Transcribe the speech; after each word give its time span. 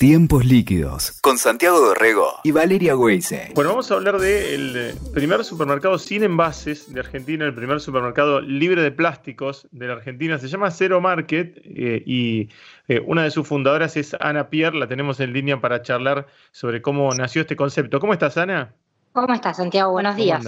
Tiempos 0.00 0.46
líquidos 0.46 1.20
con 1.20 1.36
Santiago 1.36 1.78
Dorrego 1.78 2.26
y 2.42 2.52
Valeria 2.52 2.96
Weise. 2.96 3.52
Bueno, 3.54 3.68
vamos 3.68 3.90
a 3.90 3.96
hablar 3.96 4.18
del 4.18 4.74
eh, 4.74 4.94
primer 5.12 5.44
supermercado 5.44 5.98
sin 5.98 6.22
envases 6.22 6.90
de 6.90 7.00
Argentina, 7.00 7.44
el 7.44 7.54
primer 7.54 7.82
supermercado 7.82 8.40
libre 8.40 8.82
de 8.82 8.92
plásticos 8.92 9.68
de 9.72 9.88
la 9.88 9.92
Argentina. 9.92 10.38
Se 10.38 10.48
llama 10.48 10.70
Zero 10.70 11.02
Market 11.02 11.60
eh, 11.66 12.02
y 12.06 12.48
eh, 12.88 13.02
una 13.06 13.24
de 13.24 13.30
sus 13.30 13.46
fundadoras 13.46 13.94
es 13.98 14.16
Ana 14.20 14.48
Pierre. 14.48 14.78
La 14.78 14.88
tenemos 14.88 15.20
en 15.20 15.34
línea 15.34 15.60
para 15.60 15.82
charlar 15.82 16.26
sobre 16.50 16.80
cómo 16.80 17.12
nació 17.12 17.42
este 17.42 17.54
concepto. 17.54 18.00
¿Cómo 18.00 18.14
estás, 18.14 18.38
Ana? 18.38 18.72
¿Cómo 19.12 19.34
estás, 19.34 19.58
Santiago? 19.58 19.92
Buenos 19.92 20.16
días. 20.16 20.42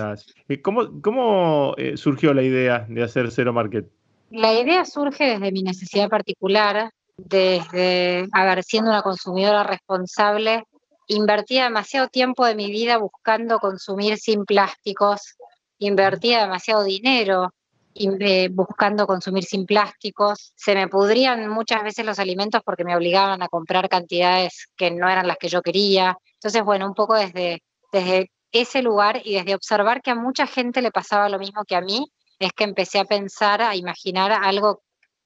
¿Cómo, 0.62 1.03
cómo 1.03 1.75
surgió 1.96 2.32
la 2.32 2.43
idea 2.43 2.87
de 2.89 3.03
hacer 3.03 3.30
Zero 3.30 3.53
Market? 3.53 3.84
La 4.30 4.59
idea 4.59 4.87
surge 4.87 5.27
desde 5.27 5.53
mi 5.53 5.62
necesidad 5.62 6.09
particular 6.09 6.91
desde, 7.25 8.29
haber 8.32 8.62
siendo 8.64 8.91
una 8.91 9.02
consumidora 9.02 9.62
responsable, 9.62 10.64
invertía 11.08 11.64
demasiado 11.64 12.08
tiempo 12.08 12.46
de 12.46 12.54
mi 12.54 12.71
vida 12.71 12.96
buscando 12.99 13.58
consumir 13.58 14.18
sin 14.18 14.44
plásticos, 14.44 15.36
invertía 15.79 16.43
demasiado 16.43 16.85
dinero 16.85 17.53
eh, 17.94 18.49
buscando 18.50 19.07
consumir 19.07 19.44
sin 19.44 19.66
plásticos, 19.66 20.53
se 20.57 20.75
me 20.75 20.89
pudrían 20.89 21.49
muchas 21.49 21.82
veces 21.82 22.07
los 22.07 22.18
alimentos 22.18 22.63
porque 22.64 22.85
me 22.85 22.96
obligaban 22.96 23.43
a 23.43 23.49
comprar 23.49 23.89
cantidades 23.91 24.68
que 24.77 24.91
no 24.91 25.11
eran 25.11 25.27
las 25.27 25.36
que 25.36 25.49
yo 25.49 25.61
quería. 25.61 26.16
Entonces, 26.35 26.64
bueno, 26.64 26.86
un 26.86 26.94
poco 26.94 27.14
desde, 27.14 27.63
desde 27.93 28.30
ese 28.50 28.80
lugar 28.80 29.21
y 29.22 29.35
desde 29.35 29.54
observar 29.54 30.00
que 30.00 30.11
a 30.11 30.14
mucha 30.14 30.46
gente 30.46 30.80
le 30.80 30.91
pasaba 30.91 31.29
lo 31.29 31.39
mismo 31.39 31.64
que 31.66 31.77
a 31.77 31.82
mí, 31.82 32.11
es 32.39 32.52
que 32.52 32.64
empecé 32.64 32.98
a 32.98 33.05
pensar, 33.05 33.61
a 33.61 33.77
imaginar 33.77 34.33
algo 34.33 34.80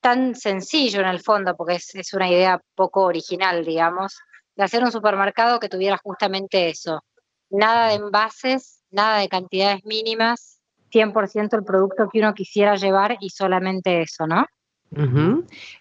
tan 0.07 0.37
sencillo 0.37 1.01
en 1.01 1.09
el 1.09 1.19
fondo, 1.19 1.57
porque 1.57 1.75
es, 1.75 2.15
una 2.15 2.31
idea 2.31 2.63
poco 2.77 3.03
original, 3.03 3.65
digamos, 3.65 4.17
de 4.55 4.63
hacer 4.63 4.85
un 4.85 4.93
supermercado 4.93 5.59
que 5.59 5.69
tuviera 5.69 5.99
justamente 6.01 6.69
eso. 6.69 7.03
Nada 7.51 7.89
de 7.89 7.95
envases, 7.95 8.85
nada 8.89 9.19
de 9.19 9.29
cantidades 9.29 9.85
mínimas, 9.85 10.61
100% 10.93 11.57
el 11.57 11.65
producto 11.65 12.09
que 12.09 12.21
uno 12.21 12.35
quisiera 12.35 12.77
llevar 12.77 13.17
y 13.19 13.31
solamente 13.31 14.01
eso, 14.03 14.29
¿no? 14.29 14.47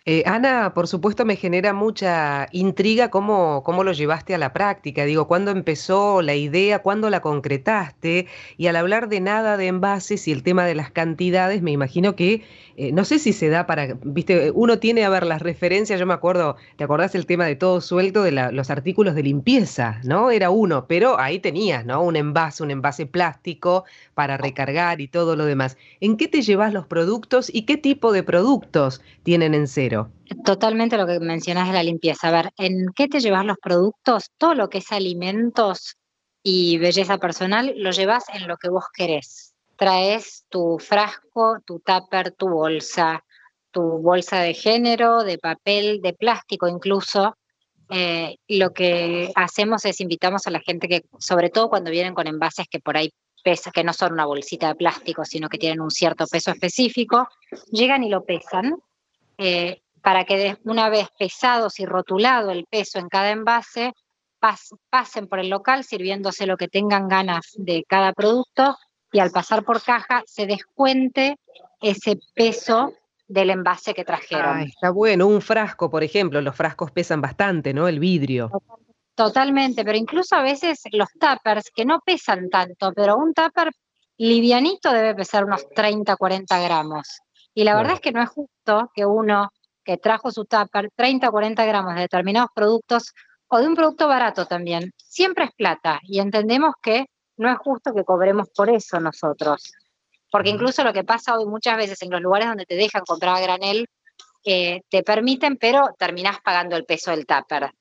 Eh, 0.05 0.23
Ana, 0.25 0.73
por 0.73 0.87
supuesto 0.87 1.25
me 1.25 1.35
genera 1.35 1.73
mucha 1.73 2.47
intriga 2.51 3.09
cómo, 3.09 3.63
cómo 3.63 3.83
lo 3.83 3.93
llevaste 3.93 4.35
a 4.35 4.37
la 4.37 4.51
práctica. 4.51 5.05
Digo, 5.05 5.27
¿cuándo 5.27 5.51
empezó 5.51 6.21
la 6.21 6.35
idea? 6.35 6.79
¿Cuándo 6.79 7.09
la 7.09 7.21
concretaste? 7.21 8.27
Y 8.57 8.67
al 8.67 8.75
hablar 8.75 9.07
de 9.07 9.21
nada 9.21 9.57
de 9.57 9.67
envases 9.67 10.27
y 10.27 10.31
el 10.31 10.43
tema 10.43 10.65
de 10.65 10.75
las 10.75 10.91
cantidades, 10.91 11.61
me 11.61 11.71
imagino 11.71 12.15
que, 12.15 12.43
eh, 12.77 12.91
no 12.91 13.05
sé 13.05 13.19
si 13.19 13.31
se 13.31 13.49
da 13.49 13.65
para, 13.67 13.97
viste, 14.03 14.51
uno 14.51 14.79
tiene 14.79 15.05
a 15.05 15.09
ver 15.09 15.25
las 15.25 15.41
referencias, 15.41 15.99
yo 15.99 16.05
me 16.05 16.13
acuerdo, 16.13 16.57
¿te 16.75 16.83
acordás 16.83 17.15
el 17.15 17.25
tema 17.25 17.45
de 17.45 17.55
todo 17.55 17.81
suelto 17.81 18.23
de 18.23 18.31
los 18.31 18.69
artículos 18.69 19.15
de 19.15 19.23
limpieza? 19.23 19.99
¿No? 20.03 20.31
Era 20.31 20.49
uno, 20.49 20.87
pero 20.87 21.19
ahí 21.19 21.39
tenías, 21.39 21.85
¿no? 21.85 22.01
Un 22.03 22.15
envase, 22.15 22.63
un 22.63 22.71
envase 22.71 23.05
plástico 23.05 23.85
para 24.13 24.37
recargar 24.37 24.99
y 24.99 25.07
todo 25.07 25.35
lo 25.35 25.45
demás. 25.45 25.77
¿En 26.01 26.17
qué 26.17 26.27
te 26.27 26.41
llevas 26.41 26.73
los 26.73 26.85
productos 26.87 27.49
y 27.53 27.63
qué 27.63 27.77
tipo 27.77 28.11
de 28.11 28.23
productos? 28.23 28.94
Tienen 29.23 29.53
en 29.53 29.67
cero. 29.67 30.11
Totalmente 30.43 30.97
lo 30.97 31.07
que 31.07 31.19
mencionas 31.19 31.67
de 31.67 31.73
la 31.73 31.83
limpieza. 31.83 32.27
A 32.27 32.31
ver, 32.31 32.53
¿en 32.57 32.87
qué 32.95 33.07
te 33.07 33.19
llevas 33.19 33.45
los 33.45 33.57
productos? 33.57 34.31
Todo 34.37 34.55
lo 34.55 34.69
que 34.69 34.79
es 34.79 34.91
alimentos 34.91 35.97
y 36.43 36.77
belleza 36.77 37.17
personal 37.17 37.73
lo 37.77 37.91
llevas 37.91 38.25
en 38.33 38.47
lo 38.47 38.57
que 38.57 38.69
vos 38.69 38.85
querés. 38.93 39.53
Traes 39.77 40.45
tu 40.49 40.77
frasco, 40.79 41.59
tu 41.65 41.79
tupper, 41.79 42.31
tu 42.31 42.49
bolsa, 42.49 43.23
tu 43.71 43.81
bolsa 43.81 44.39
de 44.39 44.53
género, 44.53 45.23
de 45.23 45.37
papel, 45.37 46.01
de 46.01 46.13
plástico 46.13 46.67
incluso. 46.67 47.35
Eh, 47.89 48.37
lo 48.47 48.71
que 48.73 49.31
hacemos 49.35 49.85
es 49.85 49.99
invitamos 50.01 50.47
a 50.47 50.51
la 50.51 50.59
gente 50.59 50.87
que, 50.87 51.03
sobre 51.19 51.49
todo 51.49 51.69
cuando 51.69 51.91
vienen 51.91 52.13
con 52.13 52.27
envases 52.27 52.67
que 52.69 52.79
por 52.79 52.95
ahí 52.95 53.11
pesa, 53.43 53.71
que 53.71 53.83
no 53.83 53.93
son 53.93 54.13
una 54.13 54.25
bolsita 54.25 54.69
de 54.69 54.75
plástico, 54.75 55.23
sino 55.23 55.49
que 55.49 55.57
tienen 55.57 55.81
un 55.81 55.91
cierto 55.91 56.25
peso 56.25 56.51
específico, 56.51 57.27
llegan 57.71 58.03
y 58.03 58.09
lo 58.09 58.23
pesan 58.23 58.75
eh, 59.37 59.81
para 60.01 60.25
que 60.25 60.57
una 60.63 60.89
vez 60.89 61.07
pesados 61.17 61.79
y 61.79 61.85
rotulado 61.85 62.51
el 62.51 62.65
peso 62.65 62.99
en 62.99 63.09
cada 63.09 63.31
envase, 63.31 63.93
pasen 64.89 65.27
por 65.27 65.39
el 65.39 65.49
local 65.49 65.83
sirviéndose 65.83 66.45
lo 66.45 66.57
que 66.57 66.67
tengan 66.67 67.07
ganas 67.07 67.53
de 67.55 67.83
cada 67.87 68.13
producto 68.13 68.77
y 69.11 69.19
al 69.19 69.31
pasar 69.31 69.63
por 69.63 69.81
caja 69.81 70.23
se 70.27 70.45
descuente 70.45 71.37
ese 71.81 72.19
peso 72.33 72.93
del 73.27 73.49
envase 73.49 73.93
que 73.93 74.05
trajeron. 74.05 74.61
está 74.61 74.91
bueno, 74.91 75.25
un 75.25 75.41
frasco, 75.41 75.89
por 75.89 76.03
ejemplo, 76.03 76.41
los 76.41 76.55
frascos 76.55 76.91
pesan 76.91 77.21
bastante, 77.21 77.73
¿no? 77.73 77.87
El 77.87 77.99
vidrio. 77.99 78.51
Totalmente, 79.15 79.83
pero 79.83 79.97
incluso 79.97 80.35
a 80.35 80.43
veces 80.43 80.81
los 80.91 81.09
tuppers 81.13 81.71
que 81.73 81.85
no 81.85 82.01
pesan 82.05 82.49
tanto, 82.49 82.91
pero 82.93 83.15
un 83.15 83.33
tupper 83.33 83.71
livianito 84.17 84.91
debe 84.91 85.15
pesar 85.15 85.45
unos 85.45 85.67
30, 85.69 86.15
40 86.15 86.59
gramos. 86.59 87.21
Y 87.55 87.63
la 87.63 87.75
verdad 87.75 87.93
es 87.93 88.01
que 88.01 88.11
no 88.11 88.21
es 88.21 88.29
justo 88.29 88.91
que 88.93 89.05
uno 89.05 89.49
que 89.83 89.97
trajo 89.97 90.29
su 90.29 90.45
tupper 90.45 90.91
30 90.95 91.29
o 91.29 91.31
40 91.31 91.65
gramos 91.65 91.95
de 91.95 92.01
determinados 92.01 92.49
productos 92.53 93.13
o 93.47 93.59
de 93.59 93.67
un 93.67 93.75
producto 93.75 94.07
barato 94.07 94.45
también, 94.45 94.91
siempre 94.97 95.45
es 95.45 95.51
plata 95.55 95.99
y 96.03 96.19
entendemos 96.19 96.73
que 96.81 97.05
no 97.37 97.49
es 97.49 97.57
justo 97.59 97.93
que 97.93 98.03
cobremos 98.03 98.49
por 98.49 98.69
eso 98.69 98.99
nosotros. 98.99 99.71
Porque 100.31 100.49
incluso 100.49 100.83
lo 100.83 100.91
que 100.91 101.03
pasa 101.03 101.37
hoy 101.37 101.45
muchas 101.45 101.77
veces 101.77 102.01
en 102.01 102.09
los 102.09 102.21
lugares 102.21 102.49
donde 102.49 102.65
te 102.65 102.75
dejan 102.75 103.03
comprar 103.07 103.37
a 103.37 103.41
granel, 103.41 103.87
eh, 104.43 104.81
te 104.89 105.03
permiten, 105.03 105.57
pero 105.57 105.89
terminás 105.97 106.39
pagando 106.43 106.75
el 106.75 106.83
peso 106.83 107.11
del 107.11 107.25
tupper 107.25 107.71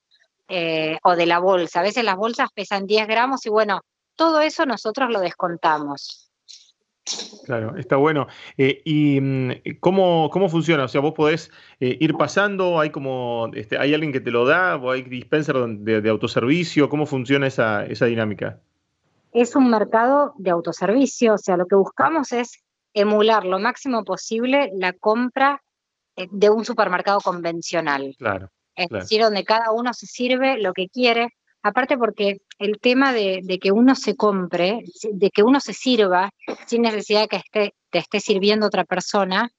eh, 0.47 0.97
o 1.03 1.15
de 1.15 1.25
la 1.25 1.39
bolsa. 1.39 1.81
A 1.81 1.83
veces 1.83 2.03
las 2.03 2.15
bolsas 2.15 2.49
pesan 2.53 2.85
10 2.85 3.07
gramos 3.07 3.45
y 3.45 3.49
bueno, 3.49 3.81
todo 4.15 4.39
eso 4.39 4.65
nosotros 4.65 5.09
lo 5.11 5.19
descontamos. 5.19 6.24
Claro, 7.45 7.77
está 7.77 7.97
bueno. 7.97 8.27
Eh, 8.57 8.81
¿Y 8.83 9.21
mm, 9.21 9.79
cómo, 9.79 10.29
cómo 10.31 10.49
funciona? 10.49 10.85
O 10.85 10.87
sea, 10.87 11.01
vos 11.01 11.13
podés 11.13 11.51
eh, 11.79 11.97
ir 11.99 12.15
pasando, 12.15 12.79
hay 12.79 12.89
como, 12.89 13.51
este, 13.53 13.77
hay 13.77 13.93
alguien 13.93 14.11
que 14.11 14.19
te 14.19 14.31
lo 14.31 14.45
da, 14.45 14.75
o 14.77 14.91
hay 14.91 15.03
dispenser 15.03 15.55
de, 15.55 16.09
autoservicio, 16.09 16.89
¿cómo 16.89 17.05
funciona 17.05 17.47
esa, 17.47 17.85
esa 17.85 18.05
dinámica? 18.05 18.59
Es 19.31 19.55
un 19.55 19.69
mercado 19.69 20.33
de 20.37 20.49
autoservicio, 20.49 21.33
o 21.33 21.37
sea, 21.37 21.57
lo 21.57 21.67
que 21.67 21.75
buscamos 21.75 22.31
es 22.31 22.63
emular 22.93 23.45
lo 23.45 23.59
máximo 23.59 24.03
posible 24.03 24.71
la 24.73 24.93
compra 24.93 25.61
eh, 26.15 26.27
de 26.31 26.49
un 26.49 26.65
supermercado 26.65 27.19
convencional. 27.19 28.15
Claro. 28.17 28.49
Es 28.75 28.89
decir, 28.89 29.21
donde 29.21 29.45
cada 29.45 29.71
uno 29.71 29.93
se 29.93 30.05
sirve 30.05 30.57
lo 30.57 30.73
que 30.73 30.89
quiere, 30.89 31.29
Aparte 31.65 31.97
porque 31.97 32.41
el 32.59 32.79
tema 32.79 33.11
de, 33.11 33.41
que 33.59 33.71
uno 33.71 33.95
se 33.95 34.15
compre, 34.15 34.83
de 35.11 35.31
que 35.31 35.41
uno 35.41 35.59
se 35.59 35.73
sirva 35.73 36.29
sin 36.67 36.83
necesidad 36.83 37.21
de 37.21 37.27
que 37.27 37.37
esté, 37.37 37.73
te 37.89 37.97
esté 37.97 38.19
sirviendo 38.19 38.67
otra 38.67 38.85
persona, 38.85 39.49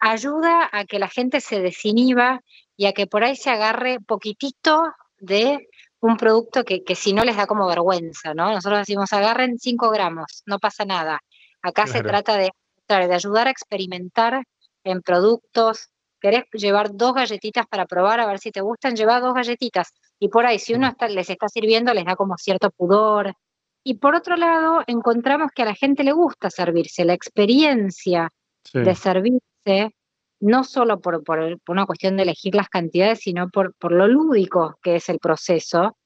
ayuda 0.00 0.68
a 0.72 0.84
que 0.86 0.98
la 0.98 1.08
gente 1.08 1.40
se 1.40 1.60
desinhiba 1.60 2.40
y 2.76 2.86
a 2.86 2.92
que 2.92 3.06
por 3.06 3.22
ahí 3.22 3.36
se 3.36 3.50
agarre 3.50 3.98
poquitito 4.00 4.92
de 5.20 5.68
un 6.00 6.16
producto 6.16 6.64
que, 6.64 6.82
si 6.96 7.12
no 7.12 7.22
les 7.22 7.36
da 7.36 7.46
como 7.46 7.68
vergüenza, 7.68 8.34
¿no? 8.34 8.50
Nosotros 8.50 8.80
decimos, 8.80 9.12
agarren 9.12 9.56
5 9.60 9.88
gramos, 9.90 10.42
no 10.46 10.58
pasa 10.58 10.84
nada. 10.84 11.20
Acá 11.62 11.86
se 11.86 12.02
trata 12.02 12.38
de, 12.38 12.50
de 12.88 13.14
ayudar 13.14 13.46
a 13.46 13.52
experimentar 13.52 14.42
en 14.82 15.00
productos. 15.00 15.90
¿Querés 16.20 16.42
llevar 16.54 16.90
dos 16.92 17.14
galletitas 17.14 17.66
para 17.68 17.86
probar 17.86 18.18
a 18.18 18.26
ver 18.26 18.40
si 18.40 18.50
te 18.50 18.62
gustan? 18.62 18.96
Lleva 18.96 19.20
dos 19.20 19.32
galletitas. 19.32 19.92
Y 20.22 20.28
por 20.28 20.46
ahí, 20.46 20.60
si 20.60 20.72
uno 20.72 20.94
les 21.08 21.30
está 21.30 21.48
sirviendo, 21.48 21.92
les 21.92 22.04
da 22.04 22.14
como 22.14 22.36
cierto 22.36 22.70
pudor. 22.70 23.34
Y 23.82 23.94
por 23.94 24.14
otro 24.14 24.36
lado, 24.36 24.84
encontramos 24.86 25.50
que 25.52 25.62
a 25.62 25.64
la 25.64 25.74
gente 25.74 26.04
le 26.04 26.12
gusta 26.12 26.48
servirse, 26.48 27.04
la 27.04 27.14
experiencia 27.14 28.30
de 28.72 28.94
servirse, 28.94 29.96
no 30.38 30.62
solo 30.62 31.00
por, 31.00 31.24
por, 31.24 31.58
una 31.66 31.86
cuestión 31.86 32.16
de 32.16 32.22
elegir 32.22 32.54
las 32.54 32.68
cantidades, 32.68 33.18
sino 33.18 33.48
por, 33.48 33.74
por 33.74 33.90
lo 33.90 34.06
lúdico 34.06 34.78
que 34.80 34.94
es 34.94 35.08
el 35.08 35.18
proceso, 35.18 35.96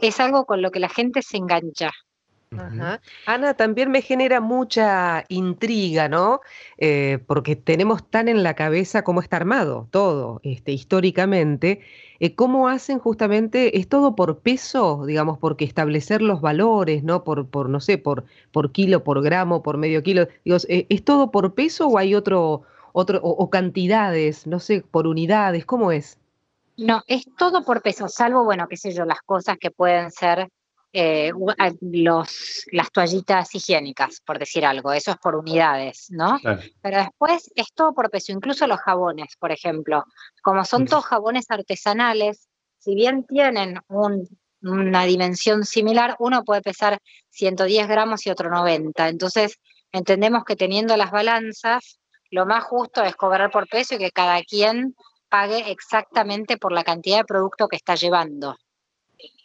es 0.00 0.20
algo 0.20 0.46
con 0.46 0.62
lo 0.62 0.70
que 0.70 0.78
la 0.78 0.88
gente 0.88 1.20
se 1.22 1.38
engancha. 1.38 1.90
Ana, 3.26 3.54
también 3.54 3.90
me 3.90 4.02
genera 4.02 4.40
mucha 4.40 5.24
intriga, 5.28 6.08
¿no? 6.08 6.40
Eh, 6.78 7.18
porque 7.26 7.56
tenemos 7.56 8.08
tan 8.08 8.28
en 8.28 8.42
la 8.42 8.54
cabeza 8.54 9.02
cómo 9.02 9.20
está 9.20 9.36
armado 9.36 9.88
todo, 9.90 10.40
este, 10.42 10.72
históricamente. 10.72 11.80
Eh, 12.20 12.34
¿Cómo 12.34 12.68
hacen 12.68 12.98
justamente? 12.98 13.78
¿Es 13.78 13.88
todo 13.88 14.14
por 14.14 14.38
peso, 14.38 15.04
digamos, 15.06 15.38
porque 15.38 15.64
establecer 15.64 16.22
los 16.22 16.40
valores, 16.40 17.02
¿no? 17.02 17.24
Por, 17.24 17.48
por 17.48 17.68
no 17.68 17.80
sé, 17.80 17.98
por, 17.98 18.24
por 18.52 18.72
kilo, 18.72 19.04
por 19.04 19.22
gramo, 19.22 19.62
por 19.62 19.76
medio 19.76 20.02
kilo. 20.02 20.28
Digo, 20.44 20.56
eh, 20.68 20.86
¿Es 20.88 21.04
todo 21.04 21.30
por 21.30 21.54
peso 21.54 21.88
o 21.88 21.98
hay 21.98 22.14
otro, 22.14 22.62
otro 22.92 23.20
o 23.22 23.50
cantidades, 23.50 24.46
no 24.46 24.60
sé, 24.60 24.82
por 24.90 25.06
unidades? 25.06 25.66
¿Cómo 25.66 25.92
es? 25.92 26.18
No, 26.76 27.02
es 27.06 27.24
todo 27.38 27.64
por 27.64 27.82
peso, 27.82 28.08
salvo, 28.08 28.44
bueno, 28.44 28.66
qué 28.68 28.76
sé 28.76 28.92
yo, 28.92 29.04
las 29.04 29.20
cosas 29.22 29.58
que 29.58 29.70
pueden 29.70 30.10
ser 30.10 30.48
eh, 30.96 31.32
los, 31.80 32.64
las 32.70 32.92
toallitas 32.92 33.52
higiénicas, 33.52 34.20
por 34.20 34.38
decir 34.38 34.64
algo, 34.64 34.92
eso 34.92 35.10
es 35.10 35.16
por 35.16 35.34
unidades, 35.34 36.06
¿no? 36.10 36.38
Pero 36.80 36.98
después 36.98 37.50
es 37.56 37.66
todo 37.74 37.92
por 37.92 38.10
peso, 38.10 38.30
incluso 38.30 38.68
los 38.68 38.78
jabones, 38.78 39.34
por 39.40 39.50
ejemplo, 39.50 40.04
como 40.40 40.64
son 40.64 40.86
todos 40.86 41.04
jabones 41.04 41.46
artesanales, 41.50 42.48
si 42.78 42.94
bien 42.94 43.24
tienen 43.24 43.80
una 44.62 45.04
dimensión 45.04 45.64
similar, 45.64 46.14
uno 46.20 46.44
puede 46.44 46.62
pesar 46.62 46.98
110 47.30 47.88
gramos 47.88 48.24
y 48.26 48.30
otro 48.30 48.48
90. 48.48 49.08
Entonces, 49.08 49.58
entendemos 49.90 50.44
que 50.44 50.54
teniendo 50.54 50.96
las 50.96 51.10
balanzas, 51.10 51.98
lo 52.30 52.46
más 52.46 52.62
justo 52.62 53.02
es 53.02 53.16
cobrar 53.16 53.50
por 53.50 53.68
peso 53.68 53.96
y 53.96 53.98
que 53.98 54.12
cada 54.12 54.40
quien 54.44 54.94
pague 55.28 55.72
exactamente 55.72 56.56
por 56.56 56.70
la 56.70 56.84
cantidad 56.84 57.18
de 57.18 57.24
producto 57.24 57.66
que 57.66 57.74
está 57.74 57.96
llevando. 57.96 58.56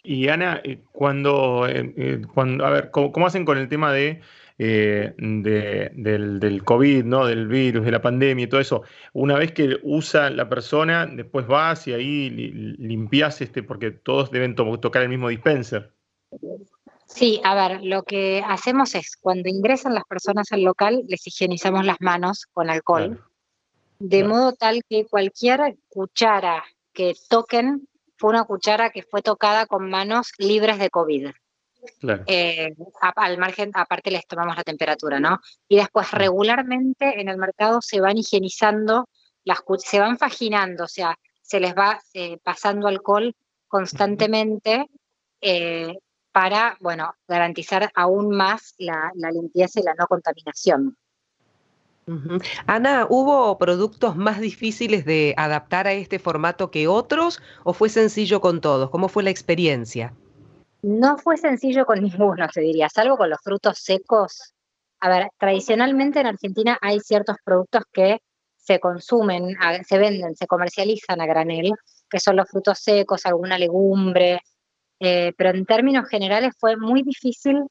Y 0.03 0.29
Ana, 0.29 0.61
eh, 0.63 0.81
cuando, 0.91 1.67
eh, 1.67 1.93
eh, 1.97 2.21
cuando 2.33 2.65
a 2.65 2.69
ver, 2.69 2.91
¿cómo, 2.91 3.27
hacen 3.27 3.45
con 3.45 3.57
el 3.57 3.67
tema 3.67 3.91
de, 3.91 4.21
del, 4.57 6.39
del, 6.39 6.63
COVID, 6.63 7.03
¿no? 7.03 7.25
del 7.25 7.47
virus, 7.47 7.85
de 7.85 7.91
la 7.91 8.01
pandemia 8.01 8.45
y 8.45 8.47
todo 8.47 8.61
eso? 8.61 8.83
Una 9.13 9.37
vez 9.37 9.51
que 9.51 9.77
usa 9.83 10.29
la 10.29 10.47
persona, 10.47 11.05
después 11.05 11.47
vas 11.47 11.87
y 11.87 11.93
ahí 11.93 12.29
limpias, 12.29 13.41
este, 13.41 13.61
porque 13.63 13.91
todos 13.91 14.31
deben 14.31 14.55
tocar 14.55 15.01
el 15.03 15.09
mismo 15.09 15.29
dispenser. 15.29 15.91
Sí, 17.05 17.41
a 17.43 17.55
ver, 17.55 17.83
lo 17.83 18.03
que 18.03 18.43
hacemos 18.47 18.95
es, 18.95 19.17
cuando 19.19 19.49
ingresan 19.49 19.95
las 19.95 20.05
personas 20.05 20.51
al 20.51 20.61
local, 20.61 21.03
les 21.07 21.25
higienizamos 21.25 21.85
las 21.85 21.97
manos 21.99 22.45
con 22.53 22.69
alcohol, 22.69 23.21
de 23.97 24.23
modo 24.23 24.53
tal 24.53 24.83
que 24.87 25.05
cualquier 25.05 25.75
cuchara 25.89 26.63
que 26.93 27.15
toquen 27.27 27.88
fue 28.19 28.31
una 28.31 28.43
cuchara 28.43 28.89
que 28.89 29.01
fue 29.03 29.21
tocada 29.21 29.65
con 29.65 29.89
manos 29.89 30.31
libres 30.37 30.77
de 30.77 30.89
COVID. 30.89 31.29
Eh, 32.27 32.75
al 32.99 33.37
margen, 33.37 33.71
aparte 33.73 34.11
les 34.11 34.27
tomamos 34.27 34.57
la 34.57 34.63
temperatura, 34.63 35.19
¿no? 35.19 35.39
Y 35.69 35.77
después 35.77 36.11
regularmente 36.11 37.21
en 37.21 37.29
el 37.29 37.37
mercado 37.37 37.81
se 37.81 38.01
van 38.01 38.17
higienizando, 38.17 39.07
las 39.45 39.63
se 39.77 39.99
van 39.99 40.17
faginando, 40.17 40.83
o 40.83 40.87
sea, 40.89 41.17
se 41.41 41.61
les 41.61 41.73
va 41.73 42.01
eh, 42.13 42.37
pasando 42.43 42.87
alcohol 42.87 43.33
constantemente 43.69 44.87
eh, 45.39 45.93
para, 46.33 46.77
bueno, 46.81 47.13
garantizar 47.27 47.89
aún 47.95 48.35
más 48.35 48.75
la 48.77 49.31
limpieza 49.31 49.79
y 49.79 49.83
la 49.83 49.93
no 49.93 50.05
contaminación. 50.07 50.97
Ana, 52.65 53.05
¿hubo 53.09 53.57
productos 53.57 54.15
más 54.15 54.39
difíciles 54.39 55.05
de 55.05 55.33
adaptar 55.37 55.87
a 55.87 55.93
este 55.93 56.19
formato 56.19 56.71
que 56.71 56.87
otros 56.87 57.41
o 57.63 57.73
fue 57.73 57.89
sencillo 57.89 58.41
con 58.41 58.61
todos? 58.61 58.89
¿Cómo 58.89 59.09
fue 59.09 59.23
la 59.23 59.29
experiencia? 59.29 60.13
No 60.81 61.17
fue 61.17 61.37
sencillo 61.37 61.85
con 61.85 62.01
ninguno, 62.03 62.47
se 62.51 62.61
diría, 62.61 62.89
salvo 62.89 63.17
con 63.17 63.29
los 63.29 63.39
frutos 63.41 63.79
secos. 63.79 64.53
A 64.99 65.09
ver, 65.09 65.29
tradicionalmente 65.37 66.19
en 66.19 66.27
Argentina 66.27 66.77
hay 66.81 66.99
ciertos 66.99 67.37
productos 67.43 67.83
que 67.91 68.19
se 68.57 68.79
consumen, 68.79 69.55
se 69.87 69.97
venden, 69.97 70.35
se 70.35 70.45
comercializan 70.45 71.21
a 71.21 71.25
granel, 71.25 71.73
que 72.09 72.19
son 72.19 72.35
los 72.35 72.49
frutos 72.49 72.79
secos, 72.79 73.25
alguna 73.25 73.57
legumbre, 73.57 74.41
eh, 74.99 75.33
pero 75.37 75.51
en 75.51 75.65
términos 75.65 76.07
generales 76.09 76.53
fue 76.59 76.75
muy 76.75 77.01
difícil 77.03 77.63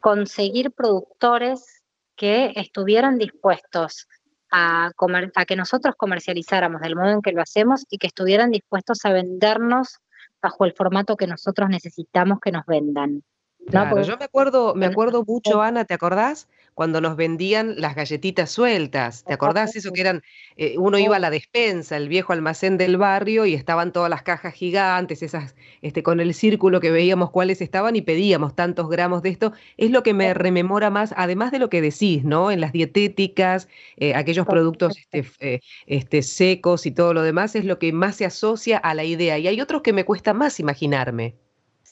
conseguir 0.00 0.70
productores 0.72 1.75
que 2.16 2.52
estuvieran 2.56 3.18
dispuestos 3.18 4.08
a, 4.50 4.90
a 5.34 5.44
que 5.44 5.56
nosotros 5.56 5.94
comercializáramos 5.96 6.80
del 6.80 6.96
modo 6.96 7.10
en 7.10 7.22
que 7.22 7.32
lo 7.32 7.42
hacemos 7.42 7.84
y 7.90 7.98
que 7.98 8.06
estuvieran 8.06 8.50
dispuestos 8.50 9.04
a 9.04 9.12
vendernos 9.12 9.98
bajo 10.40 10.64
el 10.64 10.72
formato 10.72 11.16
que 11.16 11.26
nosotros 11.26 11.68
necesitamos 11.68 12.38
que 12.40 12.52
nos 12.52 12.64
vendan. 12.66 13.22
Claro, 13.68 14.00
yo 14.02 14.16
me 14.16 14.24
acuerdo, 14.24 14.74
me 14.74 14.86
acuerdo 14.86 15.24
mucho, 15.26 15.60
Ana, 15.60 15.84
¿te 15.84 15.94
acordás? 15.94 16.48
Cuando 16.76 17.00
nos 17.00 17.16
vendían 17.16 17.80
las 17.80 17.94
galletitas 17.94 18.50
sueltas, 18.50 19.24
¿te 19.24 19.32
acordás 19.32 19.74
eso 19.76 19.92
que 19.92 20.02
eran, 20.02 20.22
eh, 20.58 20.74
uno 20.76 20.98
iba 20.98 21.16
a 21.16 21.18
la 21.18 21.30
despensa, 21.30 21.96
el 21.96 22.06
viejo 22.06 22.34
almacén 22.34 22.76
del 22.76 22.98
barrio 22.98 23.46
y 23.46 23.54
estaban 23.54 23.94
todas 23.94 24.10
las 24.10 24.22
cajas 24.22 24.52
gigantes, 24.52 25.22
esas, 25.22 25.56
este, 25.80 26.02
con 26.02 26.20
el 26.20 26.34
círculo 26.34 26.78
que 26.80 26.90
veíamos 26.90 27.30
cuáles 27.30 27.62
estaban 27.62 27.96
y 27.96 28.02
pedíamos 28.02 28.54
tantos 28.54 28.90
gramos 28.90 29.22
de 29.22 29.30
esto, 29.30 29.54
es 29.78 29.90
lo 29.90 30.02
que 30.02 30.12
me 30.12 30.34
rememora 30.34 30.90
más, 30.90 31.14
además 31.16 31.50
de 31.50 31.60
lo 31.60 31.70
que 31.70 31.80
decís, 31.80 32.24
¿no? 32.24 32.50
En 32.50 32.60
las 32.60 32.72
dietéticas, 32.72 33.68
eh, 33.96 34.14
aquellos 34.14 34.46
productos 34.46 34.98
este, 34.98 35.24
eh, 35.40 35.60
este, 35.86 36.20
secos 36.20 36.84
y 36.84 36.90
todo 36.90 37.14
lo 37.14 37.22
demás, 37.22 37.56
es 37.56 37.64
lo 37.64 37.78
que 37.78 37.90
más 37.94 38.16
se 38.16 38.26
asocia 38.26 38.76
a 38.76 38.92
la 38.92 39.04
idea. 39.04 39.38
Y 39.38 39.48
hay 39.48 39.62
otros 39.62 39.80
que 39.80 39.94
me 39.94 40.04
cuesta 40.04 40.34
más 40.34 40.60
imaginarme. 40.60 41.36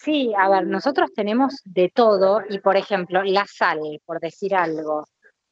Sí, 0.05 0.35
a 0.37 0.51
ver, 0.51 0.67
nosotros 0.67 1.15
tenemos 1.15 1.63
de 1.65 1.89
todo 1.89 2.43
y, 2.51 2.59
por 2.59 2.77
ejemplo, 2.77 3.23
la 3.23 3.47
sal, 3.47 3.81
por 4.05 4.21
decir 4.21 4.55
algo, 4.55 5.07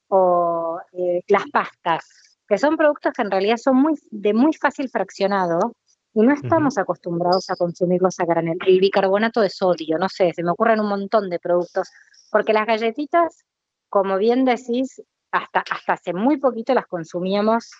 o 0.08 0.78
eh, 0.92 1.22
las 1.28 1.44
pastas, 1.50 2.38
que 2.46 2.58
son 2.58 2.76
productos 2.76 3.14
que 3.14 3.22
en 3.22 3.30
realidad 3.30 3.56
son 3.56 3.76
muy, 3.76 3.94
de 4.10 4.34
muy 4.34 4.52
fácil 4.52 4.90
fraccionado 4.90 5.72
y 6.12 6.20
no 6.20 6.34
estamos 6.34 6.76
acostumbrados 6.76 7.48
a 7.48 7.56
consumirlos 7.56 8.20
a 8.20 8.26
granel. 8.26 8.58
El 8.66 8.78
bicarbonato 8.78 9.40
de 9.40 9.48
sodio, 9.48 9.96
no 9.96 10.10
sé, 10.10 10.32
se 10.34 10.42
me 10.42 10.50
ocurren 10.50 10.80
un 10.80 10.88
montón 10.90 11.30
de 11.30 11.38
productos, 11.38 11.88
porque 12.30 12.52
las 12.52 12.66
galletitas, 12.66 13.46
como 13.88 14.18
bien 14.18 14.44
decís, 14.44 15.00
hasta, 15.30 15.64
hasta 15.70 15.94
hace 15.94 16.12
muy 16.12 16.36
poquito 16.36 16.74
las 16.74 16.86
consumíamos 16.86 17.70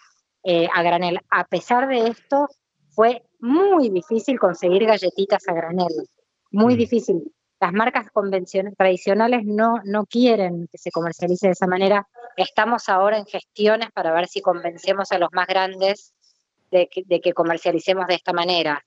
eh, 0.43 0.69
a 0.73 0.83
granel. 0.83 1.21
A 1.29 1.45
pesar 1.45 1.87
de 1.87 2.07
esto, 2.07 2.49
fue 2.89 3.27
muy 3.41 3.91
difícil 3.91 4.39
conseguir 4.39 4.87
galletitas 4.87 5.47
a 5.49 5.53
granel 5.53 6.09
muy 6.53 6.75
mm. 6.75 6.79
difícil. 6.79 7.33
Las 7.61 7.73
marcas 7.73 8.11
convencionales, 8.11 8.77
tradicionales 8.77 9.43
no, 9.45 9.77
no 9.85 10.05
quieren 10.07 10.69
que 10.71 10.79
se 10.79 10.91
comercialice 10.91 11.47
de 11.47 11.53
esa 11.53 11.67
manera. 11.67 12.09
Estamos 12.37 12.89
ahora 12.89 13.19
en 13.19 13.27
gestiones 13.27 13.91
para 13.93 14.13
ver 14.13 14.27
si 14.27 14.41
convencemos 14.41 15.13
a 15.13 15.19
los 15.19 15.29
más 15.33 15.47
grandes 15.47 16.13
de 16.71 16.89
que, 16.89 17.33
comercialicemos 17.35 18.07
de 18.07 18.15
esta 18.15 18.33
manera. 18.33 18.85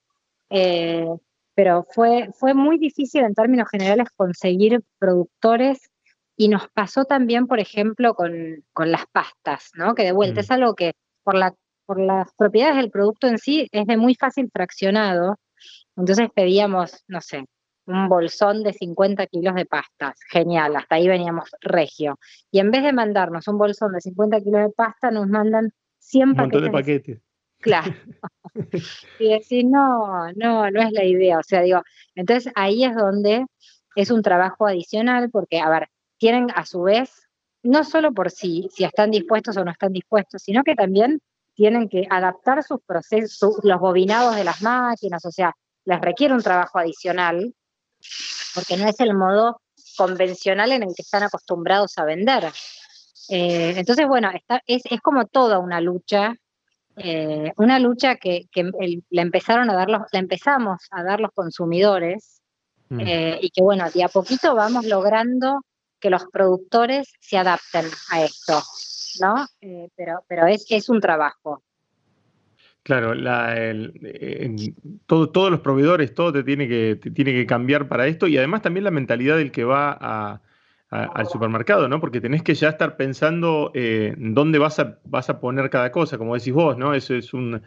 Eh, 0.49 1.07
pero 1.53 1.85
fue, 1.89 2.29
fue 2.37 2.53
muy 2.53 2.77
difícil 2.77 3.23
en 3.23 3.33
términos 3.33 3.69
generales 3.69 4.09
conseguir 4.15 4.81
productores 4.99 5.89
y 6.35 6.49
nos 6.49 6.67
pasó 6.69 7.05
también, 7.05 7.47
por 7.47 7.59
ejemplo, 7.59 8.13
con, 8.13 8.63
las 8.77 9.05
pastas, 9.11 9.71
¿no? 9.75 9.95
que 9.95 10.03
de 10.03 10.11
vuelta 10.11 10.41
mm. 10.41 10.43
es 10.43 10.51
algo 10.51 10.75
que 10.75 10.93
por, 11.23 11.35
la, 11.35 11.53
por 11.85 11.99
las 11.99 12.33
propiedades 12.33 12.75
del 12.75 12.91
producto 12.91 13.27
en 13.27 13.37
sí 13.37 13.69
es 13.71 13.85
de 13.85 13.95
muy 13.95 14.15
fácil 14.15 14.49
fraccionado. 14.51 15.37
Entonces 15.95 16.27
pedíamos, 16.35 17.03
no 17.07 17.21
sé, 17.21 17.45
un 17.87 18.09
bolsón 18.09 18.63
de 18.63 18.73
50 18.73 19.27
kilos 19.27 19.55
de 19.55 19.65
pastas. 19.65 20.19
Genial, 20.29 20.75
hasta 20.75 20.95
ahí 20.95 21.07
veníamos 21.07 21.49
regio. 21.61 22.19
Y 22.51 22.59
en 22.59 22.71
vez 22.71 22.83
de 22.83 22.93
mandarnos 22.93 23.47
un 23.47 23.57
bolsón 23.57 23.93
de 23.93 24.01
50 24.01 24.41
kilos 24.41 24.61
de 24.61 24.69
pasta, 24.69 25.11
nos 25.11 25.27
mandan 25.27 25.71
100 25.99 26.29
un 26.29 26.35
montón 26.35 26.63
de 26.63 26.71
paquetes. 26.71 27.21
Claro. 27.59 27.93
y 29.19 29.29
decir, 29.29 29.65
no, 29.65 30.31
no, 30.35 30.69
no 30.69 30.81
es 30.81 30.91
la 30.91 31.03
idea. 31.03 31.39
O 31.39 31.43
sea, 31.43 31.61
digo, 31.61 31.81
entonces 32.15 32.51
ahí 32.55 32.83
es 32.83 32.95
donde 32.95 33.45
es 33.95 34.11
un 34.11 34.21
trabajo 34.21 34.67
adicional, 34.67 35.29
porque, 35.29 35.59
a 35.59 35.69
ver, 35.69 35.89
tienen 36.17 36.47
a 36.53 36.65
su 36.65 36.83
vez, 36.83 37.27
no 37.63 37.83
solo 37.83 38.13
por 38.13 38.29
si, 38.29 38.67
si 38.71 38.83
están 38.83 39.11
dispuestos 39.11 39.57
o 39.57 39.65
no 39.65 39.71
están 39.71 39.93
dispuestos, 39.93 40.43
sino 40.43 40.63
que 40.63 40.75
también 40.75 41.21
tienen 41.55 41.87
que 41.87 42.05
adaptar 42.09 42.61
sus 42.63 42.81
procesos, 42.85 43.59
los 43.63 43.79
bobinados 43.79 44.35
de 44.35 44.43
las 44.43 44.61
máquinas, 44.61 45.25
o 45.25 45.31
sea, 45.31 45.55
les 45.85 46.01
requiere 46.01 46.33
un 46.33 46.41
trabajo 46.41 46.77
adicional 46.77 47.53
porque 48.53 48.77
no 48.77 48.87
es 48.87 48.99
el 48.99 49.13
modo 49.13 49.61
convencional 49.97 50.71
en 50.71 50.83
el 50.83 50.89
que 50.95 51.01
están 51.01 51.23
acostumbrados 51.23 51.97
a 51.97 52.05
vender. 52.05 52.51
Eh, 53.29 53.73
entonces, 53.77 54.07
bueno, 54.07 54.29
es, 54.67 54.83
como 55.01 55.25
toda 55.25 55.59
una 55.59 55.81
lucha, 55.81 56.35
eh, 56.97 57.51
una 57.57 57.79
lucha 57.79 58.15
que, 58.15 58.47
la 59.09 59.21
empezaron 59.21 59.69
a 59.69 59.75
dar 59.75 59.89
los, 59.89 60.01
la 60.11 60.19
empezamos 60.19 60.81
a 60.91 61.03
dar 61.03 61.19
los 61.19 61.31
consumidores 61.31 62.41
mm. 62.89 62.99
eh, 62.99 63.39
y 63.41 63.49
que 63.49 63.61
bueno, 63.61 63.89
de 63.91 64.03
a 64.03 64.09
poquito 64.09 64.55
vamos 64.55 64.85
logrando 64.85 65.61
que 65.99 66.09
los 66.09 66.25
productores 66.31 67.11
se 67.19 67.37
adapten 67.37 67.85
a 68.11 68.23
esto, 68.23 68.61
¿no? 69.21 69.47
pero 69.95 70.23
pero 70.27 70.45
es, 70.47 70.65
es 70.69 70.89
un 70.89 71.01
trabajo. 71.01 71.63
Claro, 72.85 73.13
todos 75.07 75.49
los 75.49 75.59
proveedores, 75.61 76.13
todo 76.13 76.31
te 76.31 76.43
tiene, 76.43 76.67
que, 76.67 76.99
tiene 77.15 77.33
que 77.33 77.47
cambiar 77.47 77.87
para 77.87 78.05
esto 78.05 78.27
y 78.27 78.37
además 78.37 78.61
también 78.61 78.83
la 78.83 78.91
mentalidad 78.91 79.37
del 79.37 79.51
que 79.51 79.63
va 79.63 80.39
al 80.91 81.27
supermercado, 81.27 81.89
¿no? 81.89 81.99
Porque 81.99 82.21
tenés 82.21 82.43
que 82.43 82.53
ya 82.53 82.69
estar 82.69 82.95
pensando 82.95 83.71
eh, 83.73 84.13
dónde 84.19 84.59
vas 84.59 84.77
a, 84.77 84.99
vas 85.05 85.31
a 85.31 85.39
poner 85.39 85.71
cada 85.71 85.91
cosa, 85.91 86.19
como 86.19 86.35
decís 86.35 86.53
vos, 86.53 86.77
¿no? 86.77 86.93
Eso 86.93 87.15
es 87.15 87.33
un. 87.33 87.63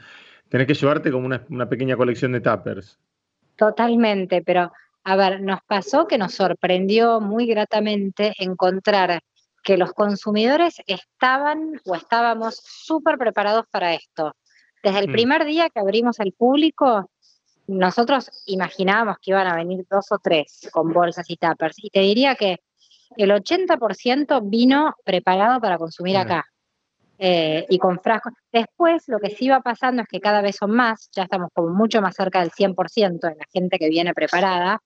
Tenés 0.50 0.68
que 0.68 0.74
llevarte 0.74 1.10
como 1.10 1.26
una, 1.26 1.44
una 1.48 1.68
pequeña 1.68 1.96
colección 1.96 2.30
de 2.30 2.40
tuppers. 2.40 2.96
Totalmente, 3.56 4.42
pero 4.42 4.70
a 5.02 5.16
ver, 5.16 5.40
nos 5.40 5.58
pasó 5.66 6.06
que 6.06 6.16
nos 6.16 6.32
sorprendió 6.32 7.20
muy 7.20 7.48
gratamente 7.48 8.34
encontrar 8.38 9.20
que 9.64 9.76
los 9.76 9.92
consumidores 9.94 10.76
estaban 10.86 11.80
o 11.84 11.96
estábamos 11.96 12.62
súper 12.62 13.18
preparados 13.18 13.64
para 13.68 13.94
esto. 13.94 14.32
Desde 14.82 14.98
el 15.00 15.08
mm. 15.08 15.12
primer 15.12 15.44
día 15.44 15.70
que 15.70 15.80
abrimos 15.80 16.20
al 16.20 16.32
público, 16.32 17.10
nosotros 17.66 18.30
imaginábamos 18.46 19.16
que 19.20 19.32
iban 19.32 19.46
a 19.46 19.56
venir 19.56 19.86
dos 19.90 20.10
o 20.10 20.18
tres 20.18 20.68
con 20.72 20.92
bolsas 20.92 21.28
y 21.28 21.36
tuppers. 21.36 21.76
Y 21.82 21.90
te 21.90 22.00
diría 22.00 22.34
que 22.34 22.58
el 23.16 23.30
80% 23.30 24.40
vino 24.44 24.94
preparado 25.04 25.60
para 25.60 25.78
consumir 25.78 26.16
acá. 26.16 26.44
eh, 27.20 27.66
y 27.68 27.78
con 27.78 27.98
frascos. 27.98 28.32
Después 28.52 29.02
lo 29.08 29.18
que 29.18 29.30
sí 29.30 29.48
va 29.48 29.60
pasando 29.60 30.02
es 30.02 30.08
que 30.08 30.20
cada 30.20 30.40
vez 30.40 30.54
son 30.54 30.70
más, 30.70 31.10
ya 31.12 31.24
estamos 31.24 31.50
como 31.52 31.70
mucho 31.70 32.00
más 32.00 32.14
cerca 32.14 32.38
del 32.38 32.52
100% 32.52 33.18
de 33.26 33.34
la 33.34 33.44
gente 33.52 33.76
que 33.76 33.88
viene 33.88 34.14
preparada, 34.14 34.80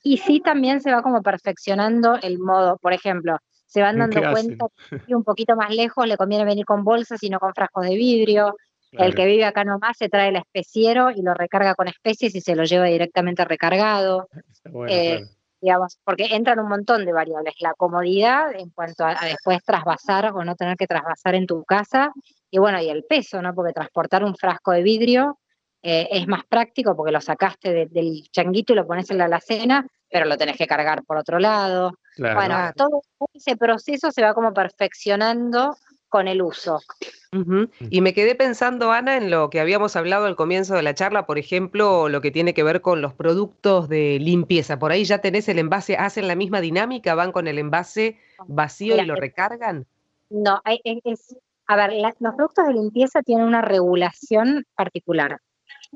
y 0.00 0.18
sí 0.18 0.40
también 0.40 0.80
se 0.80 0.92
va 0.92 1.02
como 1.02 1.20
perfeccionando 1.22 2.16
el 2.22 2.38
modo, 2.38 2.76
por 2.78 2.92
ejemplo, 2.92 3.38
se 3.66 3.82
van 3.82 3.98
dando 3.98 4.20
cuenta 4.30 4.66
que 5.04 5.16
un 5.16 5.24
poquito 5.24 5.56
más 5.56 5.74
lejos 5.74 6.06
le 6.06 6.16
conviene 6.16 6.44
venir 6.44 6.64
con 6.64 6.84
bolsas 6.84 7.20
y 7.24 7.28
no 7.28 7.40
con 7.40 7.52
frascos 7.54 7.84
de 7.86 7.96
vidrio. 7.96 8.54
El 8.98 9.14
que 9.14 9.26
vive 9.26 9.44
acá 9.44 9.64
nomás 9.64 9.96
se 9.96 10.08
trae 10.08 10.28
el 10.28 10.36
especiero 10.36 11.10
y 11.10 11.22
lo 11.22 11.34
recarga 11.34 11.74
con 11.74 11.88
especies 11.88 12.34
y 12.34 12.40
se 12.40 12.54
lo 12.54 12.64
lleva 12.64 12.86
directamente 12.86 13.44
recargado. 13.44 14.28
Eh, 14.88 15.24
digamos, 15.60 15.98
porque 16.04 16.26
entran 16.30 16.58
un 16.58 16.68
montón 16.68 17.04
de 17.04 17.12
variables. 17.12 17.54
La 17.60 17.74
comodidad 17.74 18.54
en 18.54 18.70
cuanto 18.70 19.04
a, 19.04 19.14
después 19.24 19.62
trasvasar 19.64 20.32
o 20.32 20.44
no 20.44 20.54
tener 20.56 20.76
que 20.76 20.86
trasvasar 20.86 21.34
en 21.34 21.46
tu 21.46 21.64
casa. 21.64 22.12
Y 22.50 22.58
bueno, 22.58 22.80
y 22.80 22.88
el 22.88 23.04
peso, 23.04 23.40
¿no? 23.40 23.54
Porque 23.54 23.72
transportar 23.72 24.24
un 24.24 24.36
frasco 24.36 24.72
de 24.72 24.82
vidrio 24.82 25.38
eh, 25.82 26.08
es 26.10 26.26
más 26.26 26.44
práctico 26.44 26.96
porque 26.96 27.12
lo 27.12 27.20
sacaste 27.20 27.86
del 27.90 28.28
changuito 28.30 28.72
y 28.72 28.76
lo 28.76 28.86
pones 28.86 29.10
en 29.10 29.18
la 29.18 29.24
alacena, 29.24 29.86
pero 30.10 30.26
lo 30.26 30.36
tenés 30.36 30.56
que 30.56 30.66
cargar 30.66 31.02
por 31.04 31.16
otro 31.16 31.38
lado. 31.38 31.98
Bueno, 32.16 32.72
todo 32.76 33.02
ese 33.32 33.56
proceso 33.56 34.10
se 34.10 34.22
va 34.22 34.34
como 34.34 34.52
perfeccionando 34.54 35.76
con 36.14 36.28
el 36.28 36.42
uso. 36.42 36.78
Y 37.90 38.00
me 38.00 38.14
quedé 38.14 38.36
pensando, 38.36 38.92
Ana, 38.92 39.16
en 39.16 39.32
lo 39.32 39.50
que 39.50 39.58
habíamos 39.58 39.96
hablado 39.96 40.26
al 40.26 40.36
comienzo 40.36 40.76
de 40.76 40.84
la 40.84 40.94
charla, 40.94 41.26
por 41.26 41.38
ejemplo, 41.38 42.08
lo 42.08 42.20
que 42.20 42.30
tiene 42.30 42.54
que 42.54 42.62
ver 42.62 42.82
con 42.82 43.02
los 43.02 43.14
productos 43.14 43.88
de 43.88 44.20
limpieza. 44.20 44.78
Por 44.78 44.92
ahí 44.92 45.04
ya 45.04 45.18
tenés 45.18 45.48
el 45.48 45.58
envase, 45.58 45.96
¿hacen 45.96 46.28
la 46.28 46.36
misma 46.36 46.60
dinámica? 46.60 47.16
¿Van 47.16 47.32
con 47.32 47.48
el 47.48 47.58
envase 47.58 48.16
vacío 48.46 48.96
y 48.96 49.04
lo 49.04 49.16
recargan? 49.16 49.88
No, 50.30 50.62
es, 50.64 51.36
a 51.66 51.74
ver, 51.74 51.94
los 52.20 52.34
productos 52.36 52.68
de 52.68 52.74
limpieza 52.74 53.20
tienen 53.22 53.48
una 53.48 53.62
regulación 53.62 54.64
particular. 54.76 55.40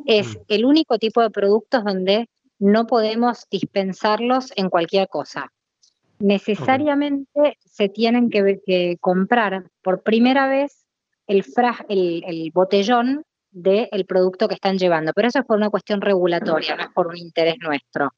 Es 0.05 0.37
mm. 0.37 0.41
el 0.49 0.65
único 0.65 0.99
tipo 0.99 1.23
de 1.23 1.31
productos 1.31 1.85
donde 1.85 2.29
no 2.59 2.89
podemos 2.89 3.47
dispensarlos 3.53 4.53
en 4.57 4.69
cualquier 4.69 5.07
cosa. 5.07 5.53
Necesariamente 6.21 7.59
se 7.65 7.89
tienen 7.89 8.31
que, 8.31 8.97
comprar 9.01 9.65
por 9.83 10.03
primera 10.03 10.49
vez 10.49 10.85
el, 11.27 11.45
el, 11.89 12.51
botellón 12.53 13.25
del 13.51 14.05
producto 14.07 14.49
que 14.49 14.55
están 14.55 14.79
llevando, 14.79 15.13
pero 15.15 15.29
eso 15.29 15.41
es 15.41 15.45
por 15.45 15.57
una 15.57 15.71
cuestión 15.71 16.01
regulatoria, 16.01 16.77
no 16.77 16.83
es 16.83 16.91
por 16.91 17.07
un 17.07 17.17
interés 17.17 17.57
nuestro. 17.61 18.11